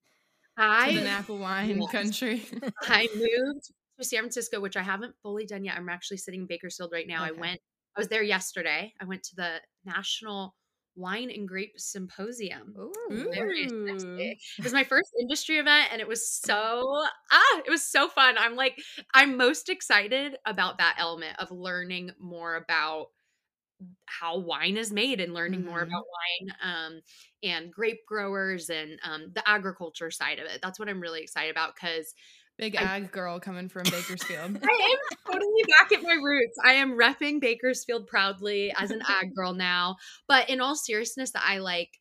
[0.81, 1.89] To the I Napa wine Yes.
[1.89, 2.45] country.
[2.83, 5.77] I moved to San Francisco, which I haven't fully done yet.
[5.77, 7.23] I'm actually sitting in Bakersfield right now.
[7.25, 7.61] I went,
[7.97, 8.95] I was there yesterday.
[9.01, 10.55] I went to the National
[10.97, 12.75] Wine and Grape Symposium.
[12.77, 13.31] Ooh.
[13.33, 13.87] Very Ooh.
[13.89, 14.39] sexy.
[14.59, 18.37] It was my first industry event and it was so ah, it was so fun.
[18.37, 18.77] I'm like
[19.15, 23.09] I'm most excited about that element of learning more about
[24.07, 25.87] how wine is made and learning more Mhm.
[25.89, 27.01] about wine um,
[27.45, 30.61] and grape growers and um, the agriculture side of it.
[30.61, 32.13] That's what I'm really excited about because
[32.59, 34.59] Big I- ag girl coming from Bakersfield.
[34.63, 36.57] I am totally back at my roots.
[36.65, 39.97] I am repping Bakersfield proudly as an ag girl now.
[40.27, 41.99] But in all seriousness, that I like,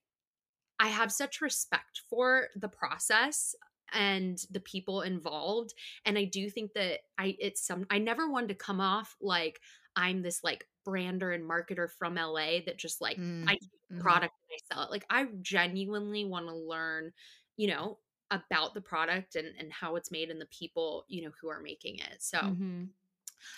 [0.79, 3.55] I have such respect for the process
[3.93, 5.73] and the people involved.
[6.05, 9.59] And I do think that I it's some I never wanted to come off like
[9.95, 13.57] I'm this like brander and marketer from LA that just like Mm, I
[13.93, 13.99] mhm.
[13.99, 14.91] product and I sell it.
[14.91, 17.11] Like I genuinely want to learn,
[17.55, 17.97] you know,
[18.31, 21.61] about the product and and how it's made and the people, you know, who are
[21.61, 22.21] making it.
[22.21, 22.93] So Mhm.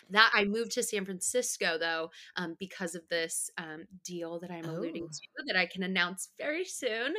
[0.10, 4.70] that I moved to San Francisco though, um, because of this um, deal that I'm
[4.70, 5.12] alluding Oh.
[5.12, 7.16] to that I can announce very soon.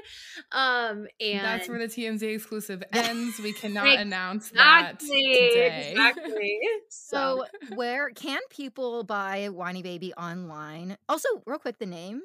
[0.52, 3.38] Um, and That's where the TMZ exclusive ends.
[3.38, 6.14] We cannot announce that exactly, today.
[6.14, 6.58] exactly.
[7.08, 10.96] So, So, where can people buy Whiny Baby online?
[11.08, 12.22] Also, real quick, the name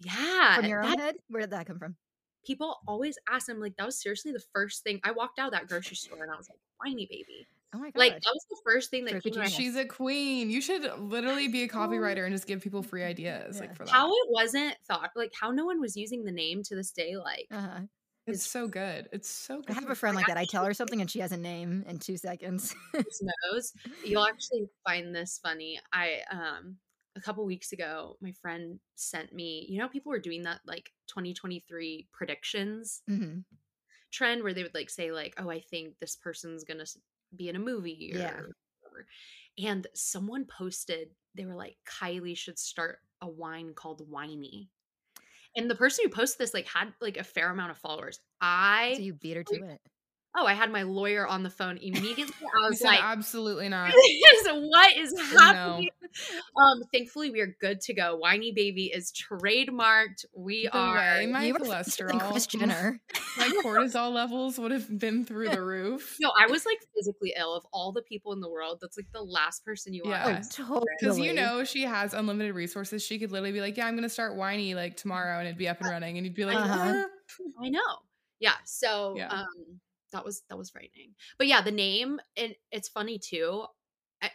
[0.00, 1.16] yeah, from your own head.
[1.28, 1.96] Where did that come from?
[2.44, 3.48] People always ask.
[3.50, 5.00] I'm like, that was seriously the first thing.
[5.04, 7.46] I walked out of that grocery store and I was like, whiny baby.
[7.74, 7.98] Oh my god!
[7.98, 9.56] Like that was the first thing that Sure, came could to you my guess?
[9.56, 10.48] She's a queen.
[10.50, 13.60] You should literally be a copywriter and just give people free ideas Yeah.
[13.62, 13.90] like for that.
[13.90, 17.16] how it wasn't thought like how no one was using the name to this day
[17.16, 17.80] like uh-huh.
[18.28, 19.08] it's so good.
[19.12, 19.70] It's so good.
[19.76, 20.36] I have a friend like that.
[20.36, 22.74] I tell her something and she has a name in two seconds.
[22.94, 23.72] nose.
[24.04, 25.80] You'll actually find this funny.
[25.92, 26.76] I um
[27.16, 30.92] a couple weeks ago, my friend sent me, you know, people were doing that like
[31.06, 33.44] 2023 predictions hmm
[34.10, 36.86] trend where they would like say like, "Oh, I think this person's going to
[37.34, 38.46] be in a movie or Yeah.
[38.80, 39.06] whatever."
[39.58, 44.70] And someone posted, they were like, "Kylie should start a wine called Whiny."
[45.56, 48.20] And the person who posted this like had like a fair amount of followers.
[48.40, 49.80] I So you beat her to it.
[50.36, 52.34] Oh, I had my lawyer on the phone immediately.
[52.42, 53.92] I was said like, absolutely not.
[53.92, 55.88] what is happening?
[56.56, 58.16] Um, thankfully, we are good to go.
[58.16, 60.24] Whiny Baby is trademarked.
[60.36, 60.94] We The are.
[60.96, 63.00] way my you were faster cholesterol, Jenner.
[63.36, 66.16] my cortisol levels would have been through the roof.
[66.20, 67.54] No, I was like physically ill.
[67.54, 70.24] Of all the people in the world, that's like the last person you Yeah.
[70.24, 70.46] want.
[70.60, 70.86] Oh, totally.
[71.00, 73.02] Because you know she has unlimited resources.
[73.02, 75.68] She could literally be like, "Yeah, I'm gonna start whiny like tomorrow," and it'd be
[75.68, 77.04] up and running, and you'd be like, Uh-huh.
[77.04, 77.04] "Uh,
[77.64, 77.80] I know.
[78.40, 78.54] Yeah.
[78.64, 79.28] So Yeah.
[79.30, 79.80] um
[80.14, 81.14] that was that was frightening.
[81.36, 83.64] But yeah, the name and it's funny too.
[84.22, 84.30] I,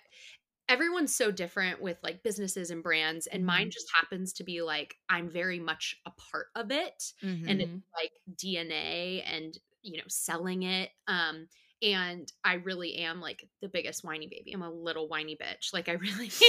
[0.68, 4.94] everyone's so different with like businesses and brands and mine just happens to be like
[5.10, 7.50] I'm very much a part of it Mhm.
[7.50, 11.48] and it's like DNA and you know selling it um
[11.82, 14.52] and I really am like the biggest whiny baby.
[14.52, 15.72] I'm a little whiny bitch.
[15.74, 16.30] Like I really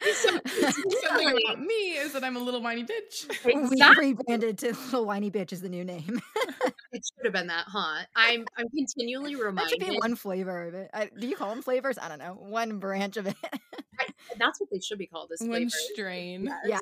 [0.12, 3.28] Something about me is that I'm a little whiny bitch.
[3.44, 4.14] we Exactly.
[4.14, 6.20] rebranded to Little Whiny Bitch is the new name.
[6.92, 8.04] It should have been that, huh?
[8.16, 9.78] I'm I'm continually reminded.
[9.80, 10.90] that should be one flavor of it.
[10.92, 11.98] I, do you call them flavors?
[12.00, 12.34] I don't know.
[12.34, 13.36] One branch of it.
[14.38, 15.30] That's what they should be called.
[15.32, 15.88] Is One flavors.
[15.92, 16.50] strain.
[16.66, 16.78] yeah.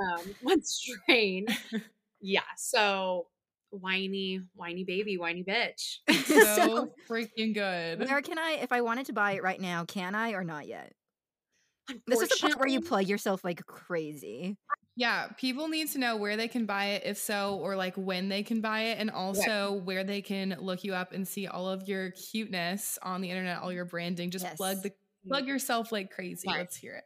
[0.00, 1.46] um, one strain.
[2.20, 2.40] yeah.
[2.56, 3.28] So
[3.70, 5.98] whiny, whiny baby, whiny bitch.
[6.26, 8.00] So, So- freaking good.
[8.00, 10.66] Where can I, if I wanted to buy it right now, can I or not
[10.66, 10.92] yet?
[12.06, 14.56] This is the part where you plug yourself like crazy.
[14.98, 18.30] Yeah, people need to know where they can buy it, if so, or like when
[18.30, 21.68] they can buy it, and also where they can look you up and see all
[21.68, 24.30] of your cuteness on the internet, all your branding.
[24.30, 24.92] Just plug the
[25.28, 26.48] plug yourself like crazy.
[26.48, 26.60] Right.
[26.60, 27.04] Let's hear it.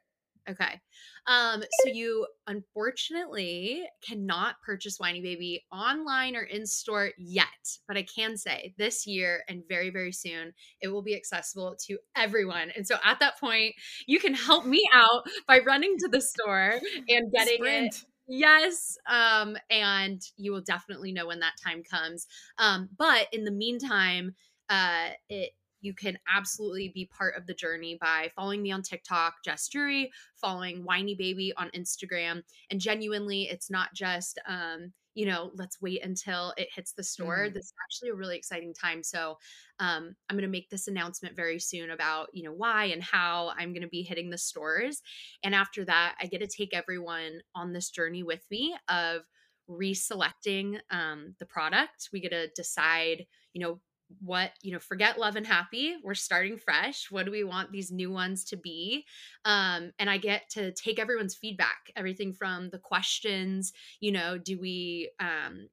[0.50, 0.80] Okay.
[1.26, 7.46] Um, so you unfortunately cannot purchase Whiny Baby online or in store yet,
[7.86, 11.98] but I can say this year and very, very soon it will be accessible to
[12.16, 12.70] everyone.
[12.74, 13.74] And so at that point,
[14.06, 17.94] you can help me out by running to the store and getting it
[18.32, 18.96] Yes.
[19.08, 22.28] Um, and you will definitely know when that time comes.
[22.58, 24.36] Um, but in the meantime,
[24.68, 29.36] uh, it you can absolutely be part of the journey by following me on TikTok,
[29.44, 30.10] Jess Druey,
[30.40, 32.42] following Whiny Baby on Instagram.
[32.70, 37.48] And genuinely, it's not just um, you know, let's wait until it hits the store.
[37.48, 37.54] Mhm.
[37.54, 39.02] This is actually a really exciting time.
[39.02, 39.38] So
[39.78, 43.52] um, I'm going to make this announcement very soon about, you know, why and how
[43.56, 45.02] I'm going to be hitting the stores.
[45.42, 49.22] And after that, I get to take everyone on this journey with me of
[49.68, 52.10] reselecting um, the product.
[52.12, 53.80] We get to decide, you know,
[54.18, 55.96] what, you know, forget love and happy.
[56.02, 57.10] We're starting fresh.
[57.10, 59.06] What do we want these new ones to be?
[59.44, 64.58] Um, and I get to take everyone's feedback, everything from the questions, you know, do
[64.58, 65.68] we, um,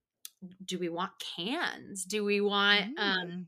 [0.63, 2.05] do we want cans?
[2.05, 3.47] Do we want um, Mm.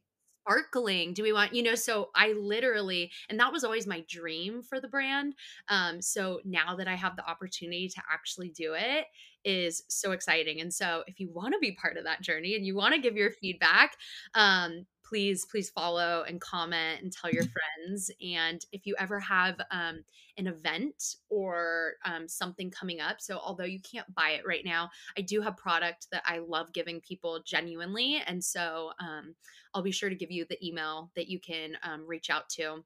[0.49, 4.61] Sparkling do we want you know so i literally and that was always my dream
[4.63, 5.35] for the brand
[5.69, 9.05] um so now that i have the opportunity to actually do it
[9.45, 12.65] is so exciting and so if you want to be part of that journey and
[12.65, 13.95] you want to give your feedback
[14.33, 19.59] um please please follow and comment and tell your friends and if you ever have
[19.71, 20.03] um
[20.37, 24.89] an event or um, something coming up so although you can't buy it right now
[25.17, 29.35] i do have product that i love giving people genuinely and so um
[29.73, 32.83] I'll be sure to give you the email that you can um, reach out to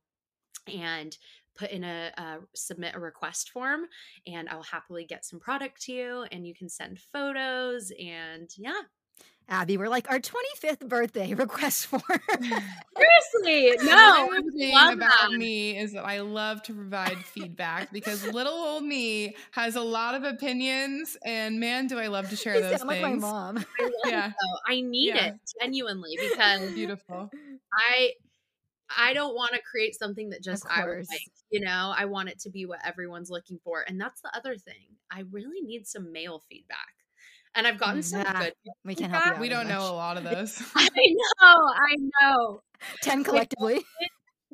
[0.68, 1.18] and
[1.56, 3.82] put in a uh, submit a request form
[4.26, 8.82] and I'll happily get some product to you and you can send photos and yeah.
[9.50, 12.02] Abby, we're like our 25th birthday request form.
[13.44, 15.38] Seriously, no, I One thing about that.
[15.38, 20.16] me is that I love to provide feedback because little old me has a lot
[20.16, 23.58] of opinions, and man, do I love to share you those sound like my mom.
[23.58, 24.28] I Yeah.
[24.28, 24.34] it.
[24.68, 25.28] I need Yeah.
[25.28, 27.30] it genuinely because Beautiful.
[27.74, 28.14] I
[28.96, 31.32] I don't want to create something that just I would like.
[31.50, 33.82] You know, I want it to be what everyone's looking for.
[33.88, 34.98] And that's the other thing.
[35.12, 37.03] I really need some male feedback.
[37.56, 39.42] And I've gotten some Nah, good We can help you.
[39.42, 40.62] We don't know a lot of those.
[40.76, 40.88] I
[41.42, 42.62] know, I know.
[43.02, 43.84] 10 collectively.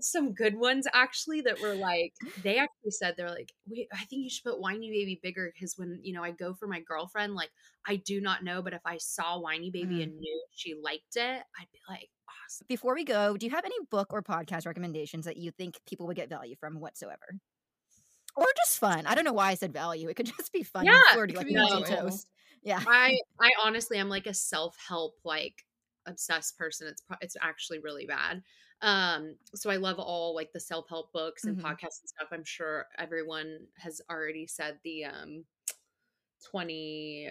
[0.01, 4.23] Some good ones actually that were like, they actually said they're like, wait, I think
[4.23, 7.35] you should put Whiny Baby bigger because when you know I go for my girlfriend,
[7.35, 7.49] like
[7.85, 10.03] I do not know, but if I saw Whiny Baby Mm.
[10.03, 12.09] and knew she liked it, I'd be like,
[12.45, 12.65] awesome.
[12.69, 16.07] Before we go, do you have any book or podcast recommendations that you think people
[16.07, 17.35] would get value from whatsoever?
[18.37, 19.05] Or just fun.
[19.05, 20.07] I don't know why I said value.
[20.07, 22.09] It could just be fun Yeah, flirty like could be nuts on enjoyable.
[22.11, 22.29] toast.
[22.63, 22.85] Yeah.
[22.87, 25.65] I I honestly am like a self help like
[26.05, 26.87] obsessed person.
[26.87, 28.43] It's it's actually really bad.
[28.81, 31.59] Um, so I love all like the self help books and Mhm.
[31.59, 32.29] podcasts and stuff.
[32.31, 35.45] I'm sure everyone has already said the um
[36.43, 37.29] twenty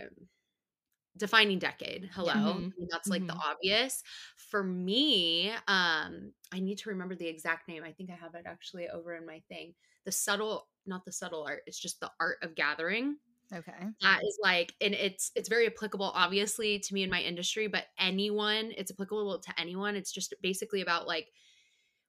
[1.16, 2.09] defining decade.
[2.12, 2.74] Hello, Mhm.
[2.76, 3.45] Mean, that's like the Mhm.
[3.45, 4.03] obvious.
[4.37, 7.83] For me, um, I need to remember the exact name.
[7.83, 9.74] I think I have it actually over in my thing.
[10.05, 11.62] The subtle, not the subtle art.
[11.66, 13.18] It's just the art of gathering
[13.53, 13.72] Okay.
[14.03, 17.84] that is like and it's it's very applicable obviously to me in my industry but
[17.99, 19.96] anyone it's applicable to anyone.
[19.96, 21.28] It's just basically about like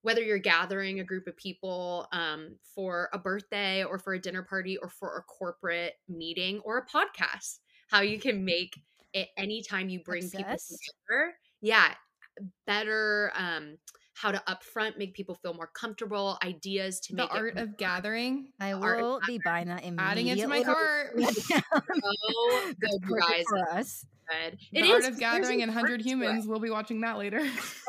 [0.01, 4.43] whether you're gathering a group of people um, for a birthday or for a dinner
[4.43, 7.59] party or for a corporate meeting or a podcast
[7.89, 8.79] how you can make
[9.13, 11.33] it anytime you bring people together.
[11.61, 11.93] Yeah
[12.65, 13.77] better um
[14.21, 18.49] how to upfront make people feel more comfortable ideas to The make art of gathering.
[18.59, 20.03] I will be buying that immediately.
[20.11, 21.13] Adding it to my cart.
[21.19, 24.05] so good guys for us.
[24.29, 26.45] good The It art is, of gathering an and 100 humans.
[26.47, 27.39] We'll be watching that later.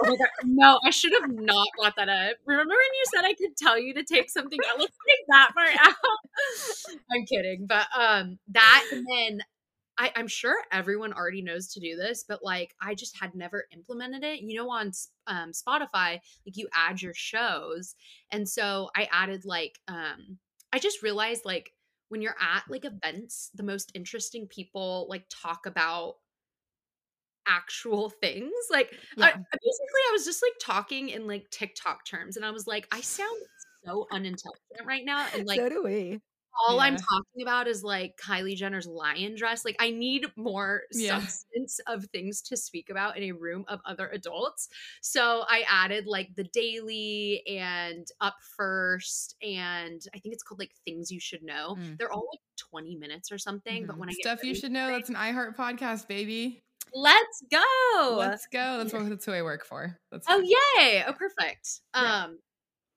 [0.05, 0.17] Oh.
[0.45, 2.37] No, I should have not brought that up.
[2.47, 4.79] Remember when you said I could tell you to take something out?
[4.79, 5.95] Let's take that part out.
[7.13, 7.67] I'm kidding.
[7.67, 9.41] But um that and then
[10.01, 13.67] I, I'm sure everyone already knows to do this, but like I just had never
[13.71, 14.41] implemented it.
[14.41, 14.93] You know, on
[15.27, 17.95] um, Spotify, like you add your shows.
[18.33, 20.39] And so I added like um
[20.73, 21.73] I just realized like
[22.09, 26.15] when you're at like events, the most interesting people like talk about
[27.47, 28.53] actual things.
[28.71, 29.27] Like Yeah.
[29.27, 32.89] I- basically I was just like talking in like TikTok terms and I was like,
[32.91, 33.37] I sound
[33.85, 35.27] so unintelligent right now.
[35.35, 36.21] And like so do we.
[36.69, 39.65] All I'm talking about is like Kylie Jenner's lion dress.
[39.65, 41.21] Like I need more Yeah.
[41.21, 44.69] substance of things to speak about in a room of other adults.
[45.01, 50.73] So I added like the daily and up first and I think it's called like
[50.85, 51.77] things you should know.
[51.79, 51.99] Mm.
[51.99, 52.41] They're all like
[52.71, 54.01] 20 minutes or something, but Mhm.
[54.01, 54.89] when I get Stuff you should know.
[54.89, 56.63] That's an iHeart podcast, baby.
[56.93, 58.17] Let's go.
[58.19, 58.79] Let's go.
[58.79, 59.97] That's what that's who I work for.
[60.11, 60.47] That's Oh fine.
[60.85, 61.05] yay!
[61.07, 61.81] Oh perfect.
[61.95, 62.25] Yeah.
[62.25, 62.39] Um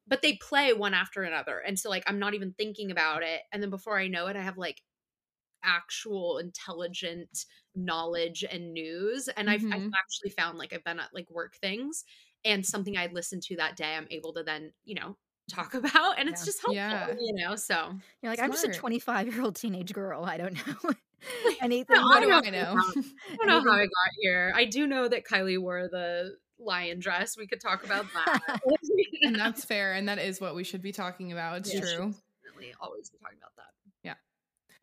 [0.08, 1.60] but they play one after another.
[1.60, 4.36] And so like I'm not even thinking about it and then before I know it
[4.36, 4.82] I have like
[5.64, 7.46] actual intelligent
[7.76, 9.98] knowledge and news and I've, I've Mhm.
[9.98, 12.04] actually found like I've been at like work things
[12.46, 15.18] and something I'd listened to that day I'm able to then, you know,
[15.50, 16.46] talk about and it's Yeah.
[16.46, 17.18] just helpful, Yeah.
[17.20, 17.56] you know.
[17.56, 20.24] So You're like, I'm just a 25 year old teenage girl.
[20.24, 20.94] I don't know
[21.62, 21.86] anything.
[21.90, 22.82] No, I do know I know?
[23.34, 24.54] I don't know how I got here.
[24.56, 27.38] I do know that Kylie wore the lion dress.
[27.38, 28.62] We could talk about that.
[29.24, 29.94] and that's fair.
[29.94, 31.58] And that is what we should be talking about.
[31.60, 31.80] It's Yeah.
[31.82, 32.14] true.
[32.44, 33.64] definitely always be talking about that.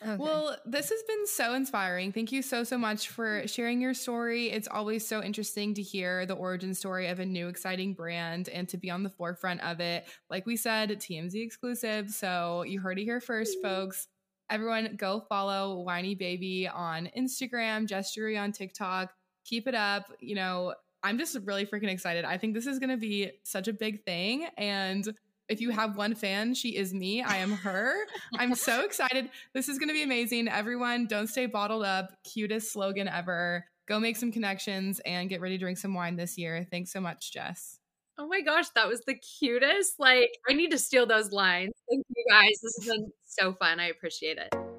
[0.02, 0.16] Okay.
[0.16, 2.10] Well, this has been so inspiring.
[2.10, 4.48] Thank you so, so much for sharing your story.
[4.50, 8.66] It's always so interesting to hear the origin story of a new, exciting brand and
[8.70, 10.06] to be on the forefront of it.
[10.30, 12.08] Like we said, TMZ exclusive.
[12.08, 14.08] So you heard it here first, folks.
[14.48, 19.12] Everyone go follow Whiny Baby on Instagram, Jess Druey on TikTok.
[19.44, 20.10] Keep it up.
[20.18, 20.72] You know,
[21.02, 22.24] I'm just really freaking excited.
[22.24, 24.46] I think this is going to be such a big thing.
[24.56, 25.06] And
[25.48, 27.22] if you have one fan, she is me.
[27.22, 27.94] I am her.
[28.38, 29.30] I'm so excited.
[29.54, 30.48] This is going to be amazing.
[30.48, 32.10] Everyone, don't stay bottled up.
[32.24, 33.64] Cutest slogan ever.
[33.88, 36.66] Go make some connections and get ready to drink some wine this year.
[36.70, 37.78] Thanks so much, Jess.
[38.16, 39.94] Oh my gosh, that was the cutest.
[39.98, 41.72] Like, I need to steal those lines.
[41.90, 42.60] Thank you guys.
[42.62, 43.80] This has been so fun.
[43.80, 44.69] I appreciate it.